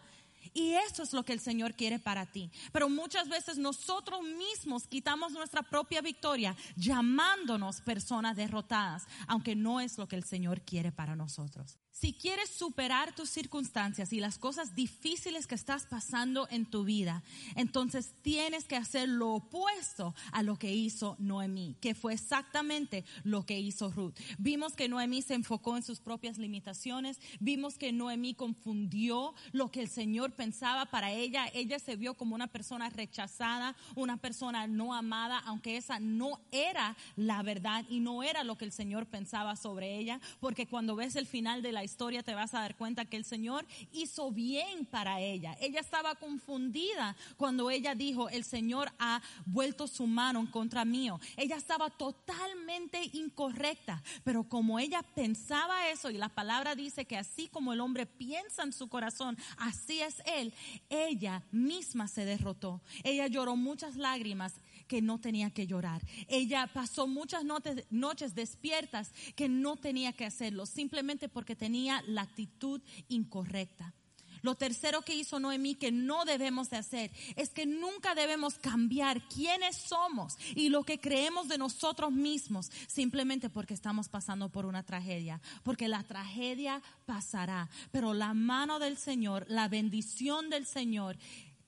Y 0.52 0.72
eso 0.72 1.02
es 1.02 1.12
lo 1.12 1.22
que 1.22 1.32
el 1.32 1.40
Señor 1.40 1.74
quiere 1.74 1.98
para 1.98 2.26
ti. 2.26 2.50
Pero 2.72 2.88
muchas 2.88 3.28
veces 3.28 3.58
nosotros 3.58 4.22
mismos 4.22 4.86
quitamos 4.86 5.32
nuestra 5.32 5.62
propia 5.62 6.00
victoria 6.00 6.56
llamándonos 6.76 7.80
personas 7.80 8.36
derrotadas, 8.36 9.06
aunque 9.28 9.54
no 9.54 9.80
es 9.80 9.98
lo 9.98 10.08
que 10.08 10.16
el 10.16 10.24
Señor 10.24 10.62
quiere 10.62 10.90
para 10.90 11.14
nosotros. 11.14 11.78
Si 12.00 12.14
quieres 12.14 12.48
superar 12.48 13.14
tus 13.14 13.28
circunstancias 13.28 14.14
y 14.14 14.20
las 14.20 14.38
cosas 14.38 14.74
difíciles 14.74 15.46
que 15.46 15.54
estás 15.54 15.84
pasando 15.84 16.48
en 16.50 16.64
tu 16.64 16.82
vida, 16.84 17.22
entonces 17.56 18.14
tienes 18.22 18.64
que 18.64 18.76
hacer 18.76 19.06
lo 19.06 19.34
opuesto 19.34 20.14
a 20.32 20.42
lo 20.42 20.56
que 20.56 20.74
hizo 20.74 21.16
Noemí, 21.18 21.76
que 21.78 21.94
fue 21.94 22.14
exactamente 22.14 23.04
lo 23.22 23.44
que 23.44 23.60
hizo 23.60 23.90
Ruth. 23.90 24.14
Vimos 24.38 24.72
que 24.76 24.88
Noemí 24.88 25.20
se 25.20 25.34
enfocó 25.34 25.76
en 25.76 25.82
sus 25.82 26.00
propias 26.00 26.38
limitaciones, 26.38 27.20
vimos 27.38 27.76
que 27.76 27.92
Noemí 27.92 28.32
confundió 28.32 29.34
lo 29.52 29.70
que 29.70 29.82
el 29.82 29.90
Señor 29.90 30.32
pensaba 30.32 30.86
para 30.86 31.12
ella. 31.12 31.50
Ella 31.52 31.78
se 31.78 31.96
vio 31.96 32.14
como 32.14 32.34
una 32.34 32.46
persona 32.46 32.88
rechazada, 32.88 33.76
una 33.94 34.16
persona 34.16 34.66
no 34.66 34.94
amada, 34.94 35.38
aunque 35.40 35.76
esa 35.76 36.00
no 36.00 36.40
era 36.50 36.96
la 37.16 37.42
verdad 37.42 37.84
y 37.90 38.00
no 38.00 38.22
era 38.22 38.42
lo 38.42 38.56
que 38.56 38.64
el 38.64 38.72
Señor 38.72 39.04
pensaba 39.04 39.54
sobre 39.54 39.98
ella, 39.98 40.18
porque 40.40 40.66
cuando 40.66 40.96
ves 40.96 41.14
el 41.14 41.26
final 41.26 41.60
de 41.60 41.72
la 41.72 41.89
historia 41.90 42.22
te 42.22 42.34
vas 42.34 42.54
a 42.54 42.60
dar 42.60 42.76
cuenta 42.76 43.04
que 43.04 43.16
el 43.16 43.24
Señor 43.24 43.66
hizo 43.92 44.30
bien 44.30 44.86
para 44.86 45.20
ella. 45.20 45.56
Ella 45.60 45.80
estaba 45.80 46.14
confundida 46.14 47.16
cuando 47.36 47.68
ella 47.68 47.96
dijo, 47.96 48.28
el 48.28 48.44
Señor 48.44 48.92
ha 48.98 49.20
vuelto 49.44 49.88
su 49.88 50.06
mano 50.06 50.38
en 50.38 50.46
contra 50.46 50.84
mío. 50.84 51.18
Ella 51.36 51.56
estaba 51.56 51.90
totalmente 51.90 53.10
incorrecta, 53.12 54.02
pero 54.22 54.44
como 54.44 54.78
ella 54.78 55.02
pensaba 55.02 55.88
eso 55.88 56.10
y 56.10 56.18
la 56.18 56.28
palabra 56.28 56.76
dice 56.76 57.04
que 57.06 57.16
así 57.16 57.48
como 57.48 57.72
el 57.72 57.80
hombre 57.80 58.06
piensa 58.06 58.62
en 58.62 58.72
su 58.72 58.88
corazón, 58.88 59.36
así 59.56 60.00
es 60.00 60.22
él, 60.26 60.54
ella 60.88 61.42
misma 61.50 62.06
se 62.06 62.24
derrotó. 62.24 62.80
Ella 63.02 63.26
lloró 63.26 63.56
muchas 63.56 63.96
lágrimas 63.96 64.54
que 64.90 65.00
no 65.00 65.20
tenía 65.20 65.50
que 65.50 65.68
llorar. 65.68 66.02
Ella 66.26 66.68
pasó 66.74 67.06
muchas 67.06 67.44
noches 67.90 68.34
despiertas 68.34 69.12
que 69.36 69.48
no 69.48 69.76
tenía 69.76 70.12
que 70.12 70.26
hacerlo, 70.26 70.66
simplemente 70.66 71.28
porque 71.28 71.54
tenía 71.54 72.02
la 72.08 72.22
actitud 72.22 72.80
incorrecta. 73.08 73.94
Lo 74.42 74.56
tercero 74.56 75.02
que 75.02 75.14
hizo 75.14 75.38
Noemí 75.38 75.76
que 75.76 75.92
no 75.92 76.24
debemos 76.24 76.70
de 76.70 76.78
hacer 76.78 77.12
es 77.36 77.50
que 77.50 77.66
nunca 77.66 78.16
debemos 78.16 78.58
cambiar 78.58 79.22
quiénes 79.28 79.76
somos 79.76 80.36
y 80.56 80.70
lo 80.70 80.82
que 80.82 80.98
creemos 80.98 81.46
de 81.46 81.58
nosotros 81.58 82.10
mismos 82.10 82.72
simplemente 82.88 83.48
porque 83.48 83.74
estamos 83.74 84.08
pasando 84.08 84.48
por 84.48 84.66
una 84.66 84.82
tragedia. 84.82 85.40
Porque 85.62 85.86
la 85.86 86.02
tragedia 86.02 86.82
pasará, 87.06 87.70
pero 87.92 88.12
la 88.12 88.34
mano 88.34 88.80
del 88.80 88.96
Señor, 88.96 89.46
la 89.48 89.68
bendición 89.68 90.50
del 90.50 90.66
Señor, 90.66 91.16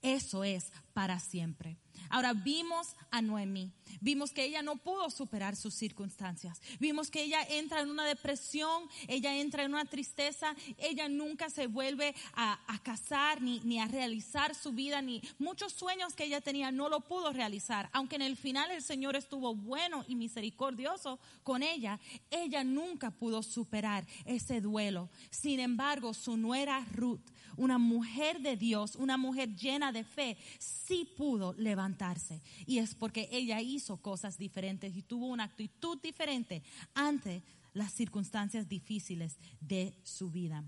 eso 0.01 0.43
es 0.43 0.73
para 0.93 1.21
siempre. 1.21 1.77
Ahora 2.13 2.33
vimos 2.33 2.95
a 3.09 3.23
Noemí, 3.23 3.71
vimos 4.01 4.31
que 4.31 4.45
ella 4.45 4.61
no 4.61 4.77
pudo 4.77 5.09
superar 5.09 5.55
sus 5.55 5.73
circunstancias, 5.73 6.61
vimos 6.79 7.09
que 7.09 7.23
ella 7.23 7.41
entra 7.49 7.81
en 7.81 7.89
una 7.89 8.05
depresión, 8.05 8.83
ella 9.07 9.35
entra 9.35 9.63
en 9.63 9.73
una 9.73 9.85
tristeza, 9.85 10.55
ella 10.77 11.07
nunca 11.09 11.49
se 11.49 11.67
vuelve 11.67 12.15
a, 12.33 12.59
casar 12.83 13.41
ni, 13.41 13.59
ni 13.61 13.79
a 13.79 13.87
realizar 13.87 14.55
su 14.55 14.71
vida, 14.71 15.01
ni 15.01 15.21
muchos 15.39 15.73
sueños 15.73 16.13
que 16.15 16.25
ella 16.25 16.41
tenía 16.41 16.71
no 16.71 16.89
lo 16.89 16.99
pudo 17.01 17.31
realizar, 17.31 17.89
aunque 17.93 18.15
en 18.15 18.23
el 18.23 18.35
final 18.35 18.71
el 18.71 18.81
Señor 18.81 19.15
estuvo 19.15 19.55
bueno 19.55 20.03
y 20.07 20.15
misericordioso 20.15 21.19
con 21.43 21.63
ella, 21.63 21.99
ella 22.29 22.63
nunca 22.63 23.11
pudo 23.11 23.43
superar 23.43 24.05
ese 24.25 24.61
duelo. 24.61 25.09
Sin 25.29 25.59
embargo, 25.59 26.13
su 26.13 26.37
nuera 26.37 26.85
Ruth, 26.91 27.21
una 27.57 27.77
mujer 27.77 28.41
de 28.41 28.57
Dios, 28.57 28.95
una 28.95 29.17
mujer 29.17 29.55
llena 29.55 29.91
de 29.91 30.03
fe, 30.03 30.37
sí 30.59 31.09
pudo 31.17 31.53
levantarse. 31.53 32.41
Y 32.65 32.79
es 32.79 32.95
porque 32.95 33.29
ella 33.31 33.61
hizo 33.61 33.82
cosas 34.01 34.37
diferentes 34.37 34.95
y 34.95 35.01
tuvo 35.01 35.27
una 35.27 35.43
actitud 35.43 35.99
diferente 36.01 36.63
ante 36.93 37.43
las 37.73 37.93
circunstancias 37.93 38.67
difíciles 38.67 39.37
de 39.59 39.93
su 40.03 40.29
vida 40.29 40.63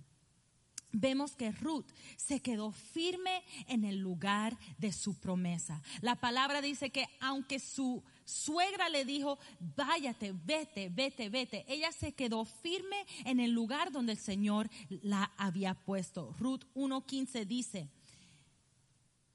vemos 0.95 1.35
que 1.35 1.51
Ruth 1.51 1.85
se 2.17 2.39
quedó 2.39 2.71
firme 2.71 3.43
en 3.67 3.83
el 3.83 3.97
lugar 3.97 4.57
de 4.77 4.91
su 4.91 5.15
promesa. 5.19 5.81
La 6.01 6.15
palabra 6.15 6.61
dice 6.61 6.89
que 6.89 7.05
aunque 7.19 7.59
su 7.59 8.03
suegra 8.23 8.89
le 8.89 9.05
dijo, 9.05 9.37
váyate, 9.59 10.33
vete, 10.45 10.89
vete, 10.89 11.29
vete, 11.29 11.65
ella 11.67 11.91
se 11.91 12.13
quedó 12.13 12.45
firme 12.45 13.05
en 13.25 13.39
el 13.39 13.51
lugar 13.51 13.91
donde 13.91 14.13
el 14.13 14.17
Señor 14.17 14.69
la 14.89 15.31
había 15.37 15.73
puesto. 15.73 16.33
Ruth 16.39 16.63
1.15 16.75 17.45
dice, 17.45 17.89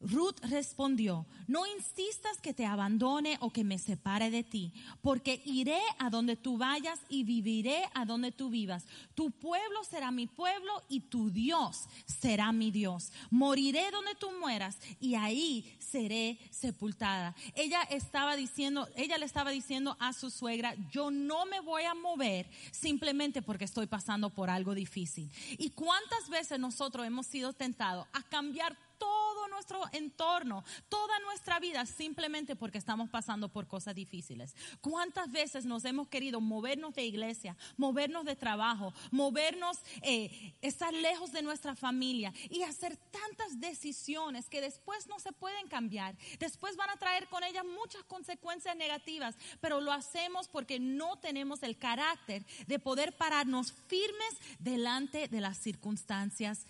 Ruth 0.00 0.38
respondió, 0.42 1.26
no 1.46 1.66
insistas 1.66 2.40
que 2.40 2.54
te 2.54 2.64
abandone 2.64 3.36
o 3.40 3.50
que 3.50 3.64
me 3.64 3.78
separe 3.78 4.30
de 4.30 4.42
ti, 4.42 4.72
porque 5.02 5.42
iré 5.44 5.80
a 5.98 6.08
donde 6.08 6.36
tú 6.36 6.56
vayas 6.56 6.98
y 7.10 7.24
viviré 7.24 7.82
a 7.92 8.06
donde 8.06 8.32
tú 8.32 8.48
vivas. 8.48 8.86
Tu 9.14 9.30
pueblo 9.30 9.84
será 9.84 10.10
mi 10.10 10.26
pueblo 10.26 10.72
y 10.88 11.00
tu 11.00 11.30
Dios 11.30 11.84
será 12.06 12.50
mi 12.50 12.70
Dios. 12.70 13.12
Moriré 13.30 13.90
donde 13.90 14.14
tú 14.14 14.30
mueras 14.40 14.78
y 15.00 15.16
ahí 15.16 15.76
seré 15.78 16.38
sepultada. 16.50 17.34
Ella 17.54 17.82
estaba 17.82 18.36
diciendo, 18.36 18.88
ella 18.96 19.18
le 19.18 19.26
estaba 19.26 19.50
diciendo 19.50 19.98
a 20.00 20.14
su 20.14 20.30
suegra, 20.30 20.74
yo 20.90 21.10
no 21.10 21.44
me 21.44 21.60
voy 21.60 21.82
a 21.82 21.94
mover 21.94 22.48
simplemente 22.70 23.42
porque 23.42 23.64
estoy 23.66 23.86
pasando 23.86 24.30
por 24.30 24.48
algo 24.48 24.74
difícil. 24.74 25.30
¿Y 25.58 25.70
cuántas 25.70 26.30
veces 26.30 26.58
nosotros 26.58 27.06
hemos 27.06 27.26
sido 27.26 27.52
tentados 27.52 28.06
a 28.14 28.22
cambiar 28.22 28.78
todo 29.00 29.48
nuestro 29.48 29.82
entorno, 29.92 30.62
toda 30.88 31.18
nuestra 31.20 31.58
vida, 31.58 31.86
simplemente 31.86 32.54
porque 32.54 32.78
estamos 32.78 33.08
pasando 33.08 33.48
por 33.48 33.66
cosas 33.66 33.94
difíciles. 33.94 34.54
¿Cuántas 34.80 35.32
veces 35.32 35.64
nos 35.64 35.84
hemos 35.86 36.08
querido 36.08 36.40
movernos 36.40 36.94
de 36.94 37.04
iglesia, 37.04 37.56
movernos 37.78 38.26
de 38.26 38.36
trabajo, 38.36 38.92
movernos, 39.10 39.78
eh, 40.02 40.54
estar 40.60 40.92
lejos 40.92 41.32
de 41.32 41.42
nuestra 41.42 41.74
familia 41.74 42.32
y 42.50 42.62
hacer 42.62 42.96
tantas 42.96 43.58
decisiones 43.58 44.48
que 44.48 44.60
después 44.60 45.06
no 45.08 45.18
se 45.18 45.32
pueden 45.32 45.66
cambiar? 45.68 46.16
Después 46.38 46.76
van 46.76 46.90
a 46.90 46.98
traer 46.98 47.26
con 47.28 47.42
ellas 47.42 47.64
muchas 47.64 48.04
consecuencias 48.04 48.76
negativas, 48.76 49.34
pero 49.60 49.80
lo 49.80 49.92
hacemos 49.92 50.46
porque 50.48 50.78
no 50.78 51.18
tenemos 51.18 51.62
el 51.62 51.78
carácter 51.78 52.44
de 52.66 52.78
poder 52.78 53.16
pararnos 53.16 53.72
firmes 53.88 54.36
delante 54.58 55.26
de 55.28 55.40
las 55.40 55.56
circunstancias 55.56 56.66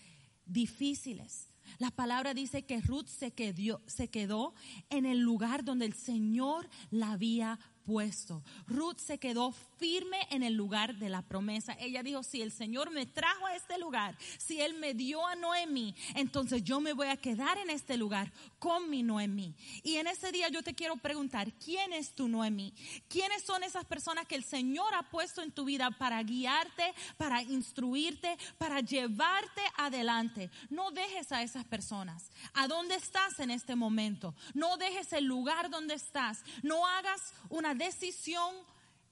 difíciles. 0.46 1.49
La 1.80 1.90
palabra 1.90 2.34
dice 2.34 2.66
que 2.66 2.82
Ruth 2.82 3.06
se 3.06 3.30
quedó, 3.30 3.80
se 3.86 4.08
quedó 4.08 4.52
en 4.90 5.06
el 5.06 5.20
lugar 5.20 5.64
donde 5.64 5.86
el 5.86 5.94
Señor 5.94 6.68
la 6.90 7.12
había 7.12 7.58
puesto. 7.84 8.42
Ruth 8.66 8.98
se 8.98 9.18
quedó 9.18 9.52
firme 9.78 10.18
en 10.30 10.42
el 10.42 10.54
lugar 10.54 10.96
de 10.96 11.08
la 11.08 11.22
promesa. 11.22 11.76
Ella 11.80 12.02
dijo, 12.02 12.22
si 12.22 12.42
el 12.42 12.52
Señor 12.52 12.90
me 12.90 13.06
trajo 13.06 13.46
a 13.46 13.56
este 13.56 13.78
lugar, 13.78 14.16
si 14.38 14.60
Él 14.60 14.74
me 14.74 14.94
dio 14.94 15.26
a 15.26 15.36
Noemí, 15.36 15.94
entonces 16.14 16.62
yo 16.62 16.80
me 16.80 16.92
voy 16.92 17.08
a 17.08 17.16
quedar 17.16 17.58
en 17.58 17.70
este 17.70 17.96
lugar 17.96 18.30
con 18.58 18.90
mi 18.90 19.02
Noemí. 19.02 19.54
Y 19.82 19.96
en 19.96 20.06
ese 20.06 20.32
día 20.32 20.48
yo 20.48 20.62
te 20.62 20.74
quiero 20.74 20.96
preguntar, 20.96 21.52
¿quién 21.54 21.92
es 21.92 22.14
tu 22.14 22.28
Noemí? 22.28 22.74
¿Quiénes 23.08 23.42
son 23.42 23.62
esas 23.62 23.84
personas 23.84 24.26
que 24.26 24.36
el 24.36 24.44
Señor 24.44 24.94
ha 24.94 25.10
puesto 25.10 25.42
en 25.42 25.52
tu 25.52 25.64
vida 25.64 25.90
para 25.90 26.22
guiarte, 26.22 26.94
para 27.16 27.42
instruirte, 27.42 28.36
para 28.58 28.80
llevarte 28.80 29.62
adelante? 29.76 30.50
No 30.68 30.90
dejes 30.90 31.32
a 31.32 31.42
esas 31.42 31.64
personas. 31.64 32.30
¿A 32.54 32.68
dónde 32.68 32.96
estás 32.96 33.40
en 33.40 33.50
este 33.50 33.76
momento? 33.76 34.34
No 34.54 34.76
dejes 34.76 35.12
el 35.12 35.24
lugar 35.24 35.70
donde 35.70 35.94
estás. 35.94 36.42
No 36.62 36.86
hagas 36.86 37.32
una 37.48 37.69
decisión 37.74 38.54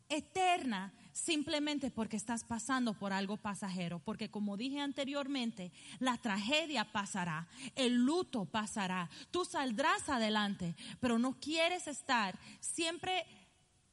eterna 0.09 0.93
simplemente 1.13 1.91
porque 1.91 2.17
estás 2.17 2.45
pasando 2.45 2.95
por 2.95 3.13
algo 3.13 3.37
pasajero, 3.37 3.99
porque 3.99 4.31
como 4.31 4.57
dije 4.57 4.81
anteriormente, 4.81 5.73
la 5.99 6.17
tragedia 6.17 6.85
pasará, 6.85 7.49
el 7.75 8.05
luto 8.05 8.45
pasará, 8.45 9.11
tú 9.31 9.45
saldrás 9.45 10.09
adelante, 10.09 10.75
pero 11.01 11.19
no 11.19 11.35
quieres 11.41 11.89
estar 11.89 12.39
siempre 12.61 13.27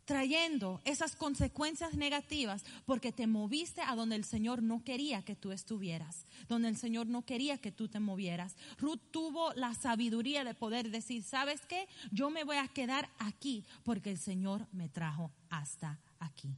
trayendo 0.06 0.82
esas 0.86 1.16
consecuencias 1.16 1.96
negativas 1.96 2.64
porque 2.86 3.12
te 3.12 3.28
moviste 3.28 3.82
a 3.82 3.96
donde 3.96 4.16
el 4.16 4.24
Señor 4.24 4.64
no 4.64 4.84
quería 4.84 5.24
que 5.24 5.36
tú 5.36 5.52
estuvieras, 5.52 6.26
donde 6.48 6.70
el 6.70 6.78
Señor 6.78 7.08
no 7.08 7.24
quería 7.24 7.58
que 7.58 7.72
tú 7.72 7.88
te 7.88 8.00
movieras. 8.00 8.56
Ruth 8.78 9.02
tuvo 9.12 9.54
la 9.54 9.74
sabiduría 9.74 10.44
de 10.44 10.54
poder 10.54 10.92
decir, 10.92 11.24
¿sabes 11.24 11.62
qué? 11.68 11.88
Yo 12.12 12.30
me 12.30 12.44
voy 12.44 12.58
a 12.58 12.68
quedar 12.68 13.10
aquí 13.18 13.66
porque 13.84 14.12
el 14.12 14.20
Señor 14.20 14.68
me 14.72 14.90
trajo 14.90 15.32
hasta 15.50 16.00
aquí. 16.20 16.56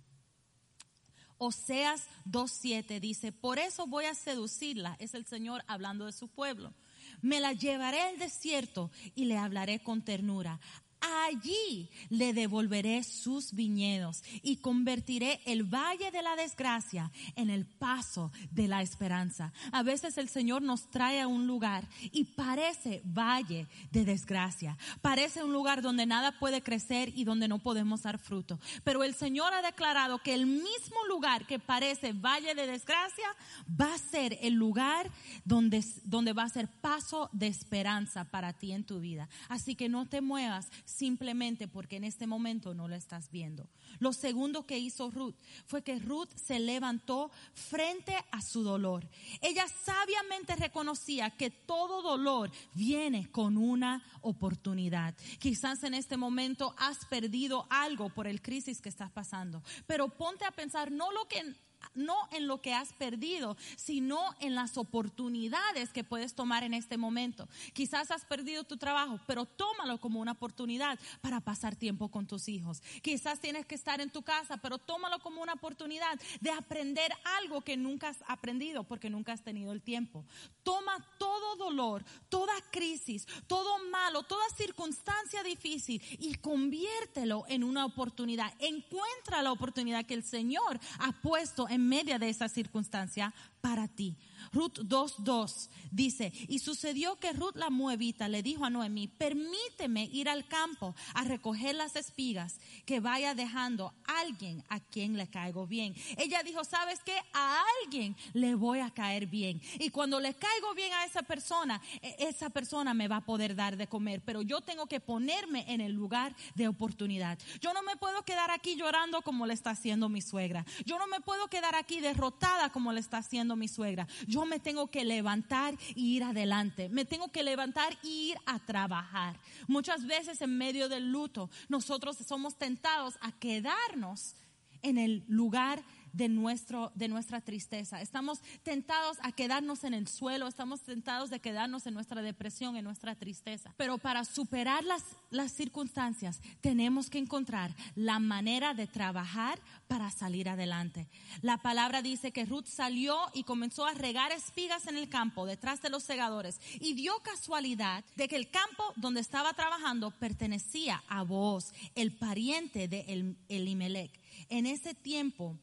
Oseas 1.39 2.07
2.7 2.25 2.99
dice, 2.99 3.31
por 3.31 3.59
eso 3.59 3.85
voy 3.85 4.05
a 4.05 4.15
seducirla, 4.15 4.95
es 4.99 5.13
el 5.13 5.25
Señor 5.25 5.63
hablando 5.67 6.05
de 6.05 6.11
su 6.11 6.27
pueblo. 6.27 6.73
Me 7.21 7.39
la 7.39 7.53
llevaré 7.53 8.01
al 8.01 8.17
desierto 8.17 8.91
y 9.15 9.25
le 9.25 9.37
hablaré 9.37 9.79
con 9.79 10.01
ternura 10.01 10.59
allí 11.01 11.89
le 12.09 12.33
devolveré 12.33 13.03
sus 13.03 13.53
viñedos 13.53 14.23
y 14.41 14.57
convertiré 14.57 15.39
el 15.45 15.63
valle 15.63 16.11
de 16.11 16.21
la 16.21 16.35
desgracia 16.35 17.11
en 17.35 17.49
el 17.49 17.65
paso 17.65 18.31
de 18.51 18.67
la 18.67 18.81
esperanza. 18.81 19.53
A 19.71 19.83
veces 19.83 20.17
el 20.17 20.29
Señor 20.29 20.61
nos 20.61 20.89
trae 20.89 21.21
a 21.21 21.27
un 21.27 21.47
lugar 21.47 21.87
y 22.11 22.25
parece 22.25 23.01
valle 23.05 23.67
de 23.91 24.05
desgracia, 24.05 24.77
parece 25.01 25.43
un 25.43 25.53
lugar 25.53 25.81
donde 25.81 26.05
nada 26.05 26.37
puede 26.39 26.61
crecer 26.61 27.11
y 27.15 27.23
donde 27.23 27.47
no 27.47 27.59
podemos 27.59 28.03
dar 28.03 28.19
fruto. 28.19 28.59
Pero 28.83 29.03
el 29.03 29.13
Señor 29.13 29.53
ha 29.53 29.61
declarado 29.61 30.19
que 30.19 30.33
el 30.33 30.45
mismo 30.45 31.05
lugar 31.09 31.45
que 31.45 31.59
parece 31.59 32.13
valle 32.13 32.55
de 32.55 32.67
desgracia 32.67 33.27
va 33.69 33.93
a 33.93 33.97
ser 33.97 34.37
el 34.41 34.53
lugar 34.53 35.09
donde, 35.45 35.83
donde 36.03 36.33
va 36.33 36.43
a 36.43 36.49
ser 36.49 36.67
paso 36.67 37.29
de 37.33 37.47
esperanza 37.47 38.25
para 38.25 38.53
ti 38.53 38.71
en 38.71 38.83
tu 38.83 38.99
vida. 38.99 39.29
Así 39.49 39.75
que 39.75 39.89
no 39.89 40.05
te 40.05 40.21
muevas 40.21 40.69
simplemente 40.87 41.67
porque 41.67 41.97
en 41.97 42.05
este 42.05 42.27
momento 42.27 42.73
no 42.73 42.87
lo 42.87 42.95
estás 42.95 43.29
viendo. 43.29 43.69
Lo 43.99 44.13
segundo 44.13 44.65
que 44.65 44.79
hizo 44.79 45.11
Ruth 45.11 45.35
fue 45.65 45.83
que 45.83 45.99
Ruth 45.99 46.29
se 46.35 46.59
levantó 46.59 47.29
frente 47.53 48.15
a 48.31 48.41
su 48.41 48.63
dolor. 48.63 49.07
Ella 49.41 49.65
sabiamente 49.67 50.55
reconocía 50.55 51.29
que 51.31 51.49
todo 51.49 52.01
dolor 52.01 52.51
viene 52.73 53.29
con 53.31 53.57
una 53.57 54.01
oportunidad. 54.21 55.13
Quizás 55.39 55.83
en 55.83 55.93
este 55.93 56.15
momento 56.15 56.73
has 56.77 57.05
perdido 57.05 57.67
algo 57.69 58.09
por 58.09 58.25
el 58.25 58.41
crisis 58.41 58.81
que 58.81 58.89
estás 58.89 59.11
pasando, 59.11 59.61
pero 59.85 60.07
ponte 60.07 60.45
a 60.45 60.51
pensar 60.51 60.91
no 60.91 61.11
lo 61.11 61.27
que 61.27 61.53
no 61.93 62.15
en 62.31 62.47
lo 62.47 62.61
que 62.61 62.73
has 62.73 62.93
perdido, 62.93 63.57
sino 63.75 64.19
en 64.39 64.55
las 64.55 64.77
oportunidades 64.77 65.89
que 65.89 66.03
puedes 66.03 66.35
tomar 66.35 66.63
en 66.63 66.73
este 66.73 66.97
momento. 66.97 67.47
Quizás 67.73 68.11
has 68.11 68.25
perdido 68.25 68.63
tu 68.63 68.77
trabajo, 68.77 69.19
pero 69.27 69.45
tómalo 69.45 69.99
como 69.99 70.19
una 70.19 70.33
oportunidad 70.33 70.99
para 71.21 71.41
pasar 71.41 71.75
tiempo 71.75 72.09
con 72.09 72.27
tus 72.27 72.47
hijos. 72.47 72.81
Quizás 73.01 73.39
tienes 73.39 73.65
que 73.65 73.75
estar 73.75 74.01
en 74.01 74.09
tu 74.09 74.21
casa, 74.21 74.57
pero 74.57 74.77
tómalo 74.77 75.19
como 75.19 75.41
una 75.41 75.53
oportunidad 75.53 76.19
de 76.39 76.51
aprender 76.51 77.11
algo 77.39 77.61
que 77.61 77.77
nunca 77.77 78.09
has 78.09 78.23
aprendido 78.27 78.83
porque 78.83 79.09
nunca 79.09 79.33
has 79.33 79.43
tenido 79.43 79.71
el 79.71 79.81
tiempo. 79.81 80.25
Toma 80.63 80.97
todo 81.17 81.55
dolor, 81.55 82.03
toda 82.29 82.53
crisis, 82.71 83.25
todo 83.47 83.79
malo, 83.89 84.23
toda 84.23 84.43
circunstancia 84.55 85.43
difícil 85.43 86.01
y 86.19 86.35
conviértelo 86.35 87.45
en 87.47 87.63
una 87.63 87.85
oportunidad. 87.85 88.53
Encuentra 88.59 89.41
la 89.41 89.51
oportunidad 89.51 90.05
que 90.05 90.13
el 90.13 90.23
Señor 90.23 90.79
ha 90.99 91.11
puesto 91.21 91.66
en 91.69 91.87
medio 91.87 92.19
de 92.19 92.29
esa 92.29 92.49
circunstancia 92.49 93.33
para 93.61 93.87
ti. 93.87 94.15
Ruth 94.51 94.79
2.2 94.79 95.69
dice, 95.91 96.31
y 96.47 96.59
sucedió 96.59 97.19
que 97.19 97.33
Ruth 97.33 97.55
la 97.55 97.69
muevita 97.69 98.27
le 98.27 98.43
dijo 98.43 98.65
a 98.65 98.69
Noemí, 98.69 99.07
permíteme 99.07 100.05
ir 100.11 100.29
al 100.29 100.47
campo 100.47 100.95
a 101.13 101.23
recoger 101.23 101.75
las 101.75 101.95
espigas 101.95 102.59
que 102.85 102.99
vaya 102.99 103.35
dejando 103.35 103.93
alguien 104.05 104.63
a 104.69 104.79
quien 104.79 105.17
le 105.17 105.27
caigo 105.27 105.67
bien. 105.67 105.95
Ella 106.17 106.43
dijo, 106.43 106.63
¿sabes 106.63 106.99
qué? 107.03 107.17
A 107.33 107.63
alguien 107.83 108.15
le 108.33 108.55
voy 108.55 108.79
a 108.79 108.91
caer 108.91 109.27
bien. 109.27 109.61
Y 109.79 109.89
cuando 109.89 110.19
le 110.19 110.33
caigo 110.33 110.73
bien 110.73 110.93
a 110.93 111.05
esa 111.05 111.23
persona, 111.23 111.81
e, 112.01 112.15
esa 112.19 112.49
persona 112.49 112.93
me 112.93 113.07
va 113.07 113.17
a 113.17 113.25
poder 113.25 113.55
dar 113.55 113.77
de 113.77 113.87
comer, 113.87 114.21
pero 114.23 114.41
yo 114.41 114.61
tengo 114.61 114.87
que 114.87 114.99
ponerme 114.99 115.65
en 115.67 115.81
el 115.81 115.93
lugar 115.93 116.35
de 116.55 116.67
oportunidad. 116.67 117.37
Yo 117.61 117.73
no 117.73 117.83
me 117.83 117.95
puedo 117.95 118.23
quedar 118.23 118.51
aquí 118.51 118.75
llorando 118.75 119.21
como 119.21 119.45
le 119.45 119.53
está 119.53 119.71
haciendo 119.71 120.09
mi 120.09 120.21
suegra. 120.21 120.65
Yo 120.85 120.97
no 120.97 121.07
me 121.07 121.21
puedo 121.21 121.47
quedar 121.47 121.75
aquí 121.75 121.99
derrotada 121.99 122.71
como 122.71 122.91
le 122.91 122.99
está 122.99 123.17
haciendo 123.17 123.55
mi 123.55 123.67
suegra 123.67 124.07
yo 124.27 124.45
me 124.45 124.59
tengo 124.59 124.91
que 124.91 125.05
levantar 125.05 125.75
y 125.95 126.17
ir 126.17 126.23
adelante. 126.23 126.89
Me 126.89 127.05
tengo 127.05 127.29
que 127.29 127.43
levantar 127.43 127.97
y 128.03 128.31
ir 128.31 128.37
a 128.45 128.59
trabajar. 128.59 129.39
Muchas 129.67 130.05
veces 130.05 130.41
en 130.41 130.57
medio 130.57 130.89
del 130.89 131.11
luto 131.11 131.49
nosotros 131.69 132.17
somos 132.17 132.57
tentados 132.57 133.17
a 133.21 133.31
quedarnos 133.31 134.35
en 134.83 134.97
el 134.97 135.23
lugar 135.27 135.81
de, 136.17 136.29
nuestro, 136.29 136.91
de 136.95 137.07
nuestra 137.07 137.41
tristeza. 137.41 138.01
Estamos 138.01 138.39
tentados 138.63 139.17
a 139.21 139.31
quedarnos 139.31 139.83
en 139.83 139.93
el 139.93 140.07
suelo, 140.07 140.47
estamos 140.47 140.81
tentados 140.81 141.29
de 141.29 141.39
quedarnos 141.39 141.85
en 141.85 141.93
nuestra 141.93 142.23
depresión, 142.23 142.75
en 142.75 142.83
nuestra 142.83 143.13
tristeza. 143.13 143.73
Pero 143.77 143.99
para 143.99 144.25
superar 144.25 144.83
las, 144.83 145.03
las 145.29 145.51
circunstancias 145.51 146.41
tenemos 146.59 147.11
que 147.11 147.19
encontrar 147.19 147.71
la 147.95 148.17
manera 148.17 148.73
de 148.73 148.87
trabajar 148.87 149.59
para 149.87 150.09
salir 150.09 150.49
adelante. 150.49 151.07
La 151.41 151.57
palabra 151.57 152.01
dice 152.01 152.31
que 152.31 152.45
Ruth 152.45 152.65
salió 152.65 153.15
y 153.35 153.43
comenzó 153.43 153.85
a 153.85 153.93
regar 153.93 154.31
espigas 154.31 154.87
en 154.87 154.97
el 154.97 155.09
campo 155.09 155.45
detrás 155.45 155.83
de 155.83 155.91
los 155.91 156.03
segadores 156.03 156.59
y 156.79 156.95
dio 156.95 157.13
casualidad 157.19 158.03
de 158.15 158.27
que 158.27 158.37
el 158.37 158.49
campo 158.49 158.91
donde 158.95 159.21
estaba 159.21 159.53
trabajando 159.53 160.09
pertenecía 160.09 161.03
a 161.07 161.21
Boaz, 161.21 161.73
el 161.93 162.11
pariente 162.11 162.87
de 162.87 163.35
Elimelech. 163.49 164.11
En 164.49 164.65
ese 164.65 164.95
tiempo 164.95 165.57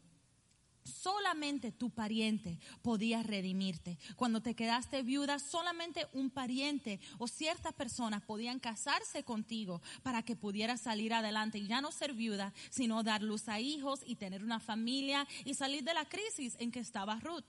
Solamente 0.85 1.73
tu 1.73 1.91
pariente 1.91 2.59
podía 2.83 3.23
redimirte. 3.23 3.99
Cuando 4.17 4.43
te 4.43 4.55
quedaste 4.55 5.03
viuda, 5.03 5.39
solamente 5.39 6.07
un 6.13 6.29
pariente 6.29 7.01
o 7.19 7.27
ciertas 7.27 7.73
personas 7.73 8.23
podían 8.23 8.59
casarse 8.59 9.25
contigo 9.25 9.81
para 10.03 10.23
que 10.23 10.37
pudieras 10.37 10.83
salir 10.83 11.15
adelante 11.15 11.59
y 11.59 11.67
ya 11.67 11.81
no 11.81 11.91
ser 11.91 12.13
viuda, 12.13 12.53
sino 12.69 13.03
dar 13.03 13.23
luz 13.23 13.49
a 13.49 13.61
hijos 13.61 14.01
y 14.05 14.17
tener 14.17 14.45
una 14.45 14.61
familia 14.61 15.27
y 15.47 15.55
salir 15.55 15.85
de 15.85 15.95
la 15.95 16.05
crisis 16.05 16.55
en 16.59 16.71
que 16.71 16.81
estaba 16.81 17.19
Ruth. 17.21 17.45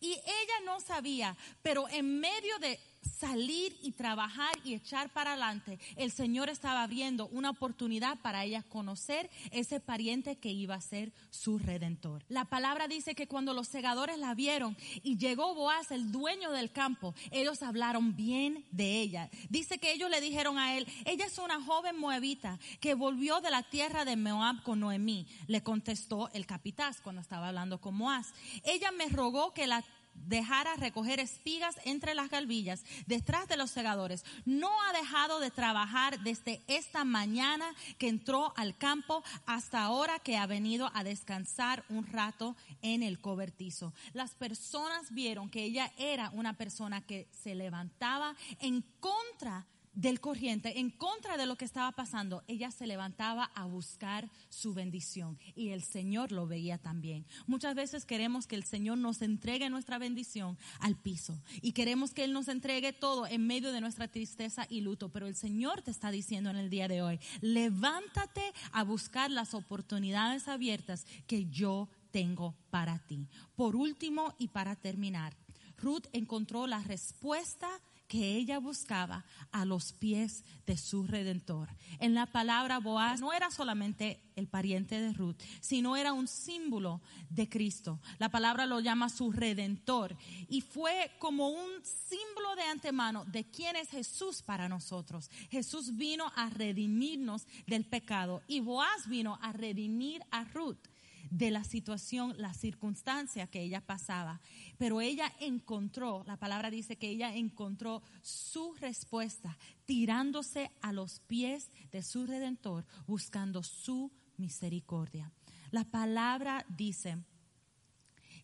Y 0.00 0.12
ella 0.12 0.60
no 0.64 0.80
sabía, 0.80 1.36
pero 1.62 1.88
en 1.88 2.18
medio 2.18 2.58
de 2.58 2.80
salir 3.02 3.76
y 3.82 3.92
trabajar 3.92 4.52
y 4.64 4.74
echar 4.74 5.10
para 5.10 5.32
adelante, 5.32 5.78
el 5.96 6.10
Señor 6.10 6.48
estaba 6.48 6.82
abriendo 6.82 7.28
una 7.28 7.50
oportunidad 7.50 8.18
para 8.20 8.44
ella 8.44 8.62
conocer 8.62 9.30
ese 9.50 9.80
pariente 9.80 10.36
que 10.36 10.50
iba 10.50 10.74
a 10.74 10.80
ser 10.80 11.12
su 11.30 11.58
redentor. 11.58 12.24
La 12.28 12.46
palabra 12.46 12.88
dice 12.88 13.14
que 13.14 13.26
cuando 13.26 13.54
los 13.54 13.68
segadores 13.68 14.18
la 14.18 14.34
vieron 14.34 14.76
y 15.02 15.16
llegó 15.18 15.54
Boaz, 15.54 15.90
el 15.90 16.12
dueño 16.12 16.50
del 16.50 16.72
campo, 16.72 17.14
ellos 17.30 17.62
hablaron 17.62 18.16
bien 18.16 18.64
de 18.70 19.00
ella. 19.00 19.30
Dice 19.48 19.78
que 19.78 19.92
ellos 19.92 20.10
le 20.10 20.20
dijeron 20.20 20.58
a 20.58 20.76
él, 20.76 20.86
ella 21.04 21.26
es 21.26 21.38
una 21.38 21.62
joven 21.62 21.98
moabita 21.98 22.58
que 22.80 22.94
volvió 22.94 23.40
de 23.40 23.50
la 23.50 23.62
tierra 23.62 24.04
de 24.04 24.16
Moab 24.16 24.62
con 24.62 24.80
Noemí. 24.80 25.26
Le 25.46 25.62
contestó 25.62 26.30
el 26.32 26.46
capitaz 26.46 27.00
cuando 27.00 27.20
estaba 27.20 27.48
hablando 27.48 27.80
con 27.80 27.94
Moaz. 27.94 28.32
Ella 28.64 28.90
me 28.92 29.08
rogó 29.08 29.52
que 29.52 29.66
la 29.66 29.84
dejara 30.14 30.74
recoger 30.76 31.20
espigas 31.20 31.76
entre 31.84 32.14
las 32.14 32.30
galvillas 32.30 32.84
detrás 33.06 33.48
de 33.48 33.56
los 33.56 33.70
segadores. 33.70 34.24
No 34.44 34.70
ha 34.82 34.92
dejado 34.92 35.40
de 35.40 35.50
trabajar 35.50 36.20
desde 36.20 36.62
esta 36.68 37.04
mañana 37.04 37.74
que 37.98 38.08
entró 38.08 38.52
al 38.56 38.76
campo 38.76 39.22
hasta 39.46 39.82
ahora 39.82 40.18
que 40.18 40.36
ha 40.36 40.46
venido 40.46 40.90
a 40.94 41.04
descansar 41.04 41.84
un 41.88 42.06
rato 42.06 42.56
en 42.82 43.02
el 43.02 43.20
cobertizo. 43.20 43.92
Las 44.12 44.34
personas 44.34 45.12
vieron 45.12 45.50
que 45.50 45.64
ella 45.64 45.92
era 45.98 46.30
una 46.30 46.54
persona 46.54 47.00
que 47.00 47.28
se 47.32 47.54
levantaba 47.54 48.34
en 48.60 48.84
contra 49.00 49.66
del 49.92 50.20
corriente, 50.20 50.78
en 50.78 50.90
contra 50.90 51.36
de 51.36 51.46
lo 51.46 51.56
que 51.56 51.64
estaba 51.64 51.92
pasando, 51.92 52.42
ella 52.46 52.70
se 52.70 52.86
levantaba 52.86 53.50
a 53.54 53.64
buscar 53.64 54.30
su 54.48 54.72
bendición 54.72 55.38
y 55.54 55.70
el 55.70 55.82
Señor 55.82 56.32
lo 56.32 56.46
veía 56.46 56.78
también. 56.78 57.26
Muchas 57.46 57.74
veces 57.74 58.04
queremos 58.04 58.46
que 58.46 58.56
el 58.56 58.64
Señor 58.64 58.98
nos 58.98 59.22
entregue 59.22 59.68
nuestra 59.68 59.98
bendición 59.98 60.58
al 60.78 60.96
piso 60.96 61.40
y 61.60 61.72
queremos 61.72 62.14
que 62.14 62.24
Él 62.24 62.32
nos 62.32 62.48
entregue 62.48 62.92
todo 62.92 63.26
en 63.26 63.46
medio 63.46 63.72
de 63.72 63.80
nuestra 63.80 64.08
tristeza 64.08 64.66
y 64.68 64.80
luto, 64.80 65.10
pero 65.10 65.26
el 65.26 65.34
Señor 65.34 65.82
te 65.82 65.90
está 65.90 66.10
diciendo 66.10 66.50
en 66.50 66.56
el 66.56 66.70
día 66.70 66.88
de 66.88 67.02
hoy, 67.02 67.18
levántate 67.40 68.42
a 68.72 68.84
buscar 68.84 69.30
las 69.30 69.54
oportunidades 69.54 70.48
abiertas 70.48 71.04
que 71.26 71.46
yo 71.46 71.88
tengo 72.10 72.54
para 72.70 72.98
ti. 72.98 73.28
Por 73.56 73.76
último 73.76 74.34
y 74.38 74.48
para 74.48 74.76
terminar, 74.76 75.36
Ruth 75.78 76.06
encontró 76.12 76.66
la 76.66 76.80
respuesta 76.80 77.68
que 78.10 78.34
ella 78.34 78.58
buscaba 78.58 79.24
a 79.52 79.64
los 79.64 79.92
pies 79.92 80.42
de 80.66 80.76
su 80.76 81.04
redentor. 81.04 81.68
En 82.00 82.12
la 82.12 82.26
palabra 82.26 82.80
Boaz 82.80 83.20
no 83.20 83.32
era 83.32 83.52
solamente 83.52 84.20
el 84.34 84.48
pariente 84.48 85.00
de 85.00 85.12
Ruth, 85.12 85.40
sino 85.60 85.96
era 85.96 86.12
un 86.12 86.26
símbolo 86.26 87.00
de 87.28 87.48
Cristo. 87.48 88.00
La 88.18 88.28
palabra 88.28 88.66
lo 88.66 88.80
llama 88.80 89.10
su 89.10 89.30
redentor 89.30 90.16
y 90.48 90.60
fue 90.60 91.12
como 91.20 91.50
un 91.50 91.70
símbolo 91.84 92.56
de 92.56 92.62
antemano 92.62 93.24
de 93.26 93.44
quién 93.44 93.76
es 93.76 93.90
Jesús 93.90 94.42
para 94.42 94.68
nosotros. 94.68 95.30
Jesús 95.48 95.96
vino 95.96 96.32
a 96.34 96.50
redimirnos 96.50 97.46
del 97.68 97.84
pecado 97.84 98.42
y 98.48 98.58
Boaz 98.58 99.08
vino 99.08 99.38
a 99.40 99.52
redimir 99.52 100.20
a 100.32 100.42
Ruth 100.42 100.89
de 101.30 101.50
la 101.50 101.64
situación, 101.64 102.34
la 102.36 102.52
circunstancia 102.52 103.46
que 103.46 103.62
ella 103.62 103.80
pasaba. 103.80 104.40
Pero 104.76 105.00
ella 105.00 105.32
encontró, 105.40 106.24
la 106.26 106.36
palabra 106.36 106.70
dice 106.70 106.96
que 106.96 107.08
ella 107.08 107.34
encontró 107.34 108.02
su 108.20 108.74
respuesta 108.74 109.56
tirándose 109.86 110.70
a 110.82 110.92
los 110.92 111.20
pies 111.20 111.70
de 111.92 112.02
su 112.02 112.26
redentor, 112.26 112.84
buscando 113.06 113.62
su 113.62 114.10
misericordia. 114.36 115.32
La 115.70 115.84
palabra 115.84 116.66
dice 116.68 117.18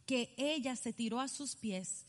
que 0.06 0.32
ella 0.36 0.76
se 0.76 0.92
tiró 0.92 1.20
a 1.20 1.28
sus 1.28 1.56
pies, 1.56 2.06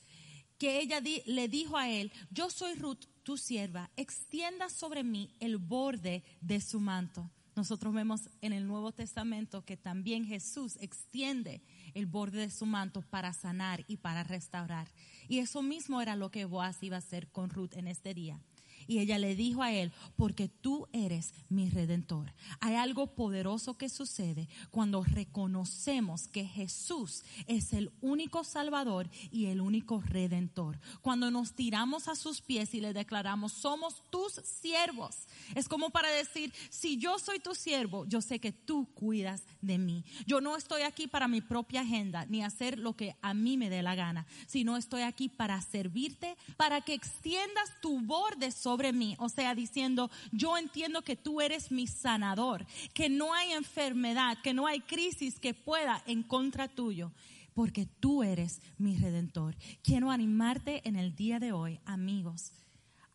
que 0.60 0.80
ella 0.80 1.02
le 1.02 1.48
dijo 1.48 1.78
a 1.78 1.90
él, 1.90 2.12
yo 2.30 2.50
soy 2.50 2.76
Ruth, 2.76 3.06
tu 3.24 3.38
sierva, 3.38 3.90
extienda 3.96 4.70
sobre 4.70 5.04
mí 5.04 5.36
el 5.40 5.58
borde 5.58 6.24
de 6.42 6.62
su 6.62 6.80
manto. 6.80 7.30
Nosotros 7.58 7.92
vemos 7.92 8.30
en 8.42 8.54
el 8.54 8.68
Nuevo 8.68 8.92
Testamento 8.92 9.66
que 9.66 9.78
también 9.78 10.26
Jesús 10.26 10.78
extiende 10.80 11.64
el 11.96 12.06
borde 12.06 12.42
de 12.42 12.52
su 12.52 12.68
manto 12.68 13.02
para 13.02 13.34
sanar 13.34 13.84
y 13.88 13.98
para 13.98 14.24
restaurar. 14.24 14.88
Y 15.28 15.40
eso 15.40 15.64
mismo 15.64 16.00
era 16.00 16.16
lo 16.16 16.30
que 16.30 16.46
Boaz 16.46 16.84
iba 16.84 16.98
a 16.98 17.00
hacer 17.00 17.32
con 17.32 17.50
Ruth 17.50 17.74
en 17.74 17.88
este 17.88 18.14
día. 18.14 18.40
Y 18.88 19.00
ella 19.00 19.20
le 19.20 19.36
dijo 19.36 19.62
a 19.62 19.72
él, 19.72 19.92
porque 20.16 20.48
tú 20.48 20.88
eres 20.94 21.34
mi 21.50 21.70
redentor. 21.70 22.34
Hay 22.60 22.76
algo 22.76 23.08
poderoso 23.08 23.78
que 23.78 23.90
sucede 23.90 24.48
cuando 24.72 25.04
reconocemos 25.04 26.28
que 26.28 26.46
Jesús 26.46 27.24
es 27.48 27.74
el 27.74 27.92
único 28.02 28.44
salvador 28.44 29.10
y 29.32 29.48
el 29.48 29.62
único 29.62 30.02
redentor. 30.02 30.80
Cuando 31.02 31.32
nos 31.32 31.54
tiramos 31.54 32.08
a 32.08 32.16
sus 32.16 32.42
pies 32.42 32.74
y 32.74 32.82
le 32.82 32.94
declaramos, 32.94 33.52
somos 33.52 34.02
tus 34.10 34.34
siervos. 34.34 35.28
Es 35.56 35.68
como 35.68 35.90
para 35.90 36.10
decir, 36.10 36.54
si 36.70 36.98
yo 36.98 37.20
soy 37.20 37.40
tu 37.40 37.56
siervo, 37.56 38.06
yo 38.06 38.22
sé 38.22 38.40
que 38.40 38.52
tú 38.52 38.88
cuidas 38.94 39.44
de 39.62 39.78
mí. 39.78 40.04
Yo 40.26 40.42
no 40.42 40.56
estoy 40.56 40.84
aquí 40.84 41.08
para 41.08 41.28
mi 41.28 41.42
propia 41.42 41.82
agenda 41.82 42.26
ni 42.26 42.44
hacer 42.44 42.80
lo 42.80 42.96
que 42.96 43.16
a 43.22 43.34
mí 43.34 43.58
me 43.58 43.70
dé 43.70 43.82
la 43.82 43.96
gana, 43.96 44.26
sino 44.48 44.78
estoy 44.78 45.02
aquí 45.02 45.30
para 45.30 45.62
servirte, 45.62 46.38
para 46.56 46.82
que 46.82 46.94
extiendas 46.94 47.70
tu 47.82 48.00
borde 48.02 48.52
sobre 48.52 48.77
sobre 48.78 48.94
mí. 48.94 49.16
O 49.18 49.28
sea, 49.28 49.56
diciendo, 49.56 50.12
yo 50.32 50.56
entiendo 50.56 51.02
que 51.02 51.16
tú 51.16 51.42
eres 51.42 51.72
mi 51.72 51.88
sanador, 51.88 52.68
que 52.94 53.10
no 53.10 53.34
hay 53.34 53.54
enfermedad, 53.54 54.38
que 54.44 54.54
no 54.54 54.68
hay 54.68 54.82
crisis 54.82 55.40
que 55.40 55.56
pueda 55.56 56.04
en 56.06 56.22
contra 56.22 56.68
tuyo 56.68 57.12
porque 57.56 57.88
tú 57.88 58.22
eres 58.22 58.62
mi 58.78 58.96
redentor. 58.98 59.56
Quiero 59.82 60.12
animarte 60.12 60.88
en 60.88 60.96
el 60.96 61.16
día 61.16 61.40
de 61.40 61.54
hoy, 61.54 61.80
amigos, 61.86 62.52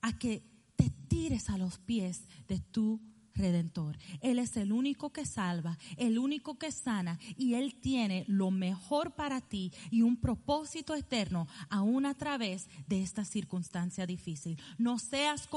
a 0.00 0.18
que 0.18 0.42
te 0.74 0.90
tires 1.06 1.48
a 1.48 1.58
los 1.58 1.78
pies 1.78 2.24
de 2.48 2.58
tu 2.58 3.00
redentor. 3.34 3.98
Él 4.20 4.38
es 4.38 4.56
el 4.56 4.72
único 4.72 5.10
que 5.10 5.26
salva, 5.26 5.78
el 5.96 6.18
único 6.18 6.58
que 6.58 6.72
sana 6.72 7.18
y 7.36 7.54
Él 7.54 7.74
tiene 7.80 8.24
lo 8.28 8.50
mejor 8.50 9.12
para 9.12 9.40
ti 9.40 9.72
y 9.90 10.02
un 10.02 10.16
propósito 10.16 10.94
eterno 10.94 11.48
aún 11.70 12.06
a 12.06 12.14
través 12.14 12.68
de 12.86 13.02
esta 13.02 13.24
circunstancia 13.24 14.06
difícil. 14.06 14.58
No 14.78 14.98
seas 14.98 15.48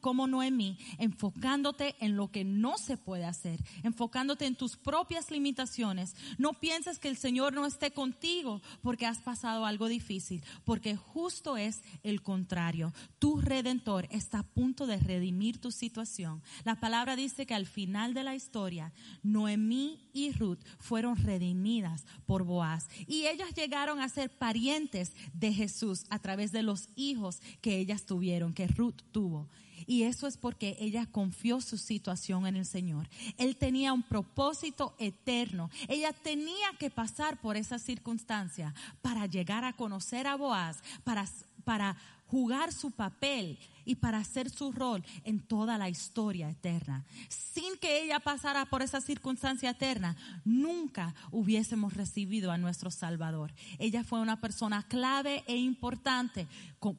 como 0.00 0.26
Noemí, 0.26 0.78
enfocándote 0.98 1.96
en 2.00 2.16
lo 2.16 2.30
que 2.30 2.44
no 2.44 2.78
se 2.78 2.96
puede 2.96 3.24
hacer, 3.24 3.62
enfocándote 3.82 4.46
en 4.46 4.56
tus 4.56 4.76
propias 4.76 5.30
limitaciones. 5.30 6.14
No 6.38 6.54
pienses 6.54 6.98
que 6.98 7.08
el 7.08 7.16
Señor 7.16 7.52
no 7.52 7.66
esté 7.66 7.92
contigo 7.92 8.60
porque 8.82 9.06
has 9.06 9.18
pasado 9.18 9.66
algo 9.66 9.88
difícil, 9.88 10.44
porque 10.64 10.96
justo 10.96 11.56
es 11.56 11.82
el 12.02 12.22
contrario. 12.22 12.92
Tu 13.18 13.40
redentor 13.40 14.06
está 14.10 14.40
a 14.40 14.42
punto 14.42 14.86
de 14.86 14.98
redimir 14.98 15.60
tu 15.60 15.70
situación. 15.70 16.42
La 16.64 16.76
palabra 16.76 17.16
dice 17.16 17.23
dice 17.24 17.46
que 17.46 17.54
al 17.54 17.66
final 17.66 18.14
de 18.14 18.22
la 18.22 18.34
historia, 18.34 18.92
Noemí 19.22 19.98
y 20.12 20.32
Ruth 20.32 20.60
fueron 20.78 21.16
redimidas 21.16 22.06
por 22.26 22.44
Boaz. 22.44 22.88
Y 23.06 23.26
ellas 23.26 23.54
llegaron 23.54 24.00
a 24.00 24.08
ser 24.08 24.30
parientes 24.30 25.12
de 25.32 25.52
Jesús 25.52 26.04
a 26.10 26.18
través 26.18 26.52
de 26.52 26.62
los 26.62 26.88
hijos 26.96 27.40
que 27.60 27.78
ellas 27.78 28.04
tuvieron, 28.04 28.54
que 28.54 28.66
Ruth 28.66 29.02
tuvo. 29.10 29.48
Y 29.86 30.04
eso 30.04 30.26
es 30.26 30.36
porque 30.36 30.76
ella 30.80 31.06
confió 31.06 31.60
su 31.60 31.78
situación 31.78 32.46
en 32.46 32.56
el 32.56 32.66
Señor. 32.66 33.08
Él 33.36 33.56
tenía 33.56 33.92
un 33.92 34.02
propósito 34.02 34.94
eterno. 34.98 35.70
Ella 35.88 36.12
tenía 36.12 36.68
que 36.78 36.90
pasar 36.90 37.40
por 37.40 37.56
esa 37.56 37.78
circunstancia 37.78 38.74
para 39.02 39.26
llegar 39.26 39.64
a 39.64 39.72
conocer 39.72 40.26
a 40.26 40.36
Boaz, 40.36 40.82
para, 41.04 41.26
para 41.64 41.96
jugar 42.26 42.72
su 42.72 42.90
papel 42.90 43.58
y 43.84 43.96
para 43.96 44.18
hacer 44.18 44.50
su 44.50 44.72
rol 44.72 45.04
en 45.24 45.40
toda 45.40 45.78
la 45.78 45.88
historia 45.88 46.48
eterna. 46.48 47.04
Sin 47.28 47.76
que 47.78 48.02
ella 48.02 48.20
pasara 48.20 48.66
por 48.66 48.82
esa 48.82 49.00
circunstancia 49.00 49.70
eterna, 49.70 50.16
nunca 50.44 51.14
hubiésemos 51.30 51.94
recibido 51.94 52.50
a 52.50 52.58
nuestro 52.58 52.90
Salvador. 52.90 53.52
Ella 53.78 54.04
fue 54.04 54.20
una 54.20 54.40
persona 54.40 54.82
clave 54.88 55.44
e 55.46 55.56
importante 55.56 56.48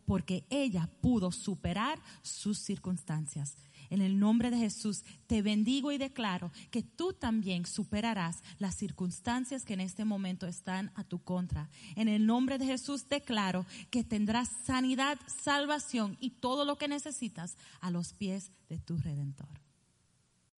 porque 0.05 0.45
ella 0.49 0.89
pudo 1.01 1.31
superar 1.31 1.99
sus 2.21 2.59
circunstancias. 2.59 3.55
En 3.89 4.01
el 4.01 4.19
nombre 4.19 4.51
de 4.51 4.57
Jesús 4.57 5.03
te 5.27 5.41
bendigo 5.41 5.91
y 5.91 5.97
declaro 5.97 6.51
que 6.71 6.83
tú 6.83 7.13
también 7.13 7.65
superarás 7.65 8.43
las 8.59 8.75
circunstancias 8.75 9.65
que 9.65 9.73
en 9.73 9.81
este 9.81 10.05
momento 10.05 10.47
están 10.47 10.91
a 10.95 11.03
tu 11.03 11.23
contra. 11.23 11.69
En 11.95 12.07
el 12.07 12.25
nombre 12.25 12.57
de 12.57 12.65
Jesús 12.65 13.07
declaro 13.07 13.65
que 13.89 14.03
tendrás 14.03 14.49
sanidad, 14.65 15.17
salvación 15.43 16.17
y 16.19 16.31
todo 16.31 16.65
lo 16.65 16.77
que 16.77 16.87
necesitas 16.87 17.57
a 17.81 17.91
los 17.91 18.13
pies 18.13 18.51
de 18.69 18.79
tu 18.79 18.97
redentor. 18.97 19.64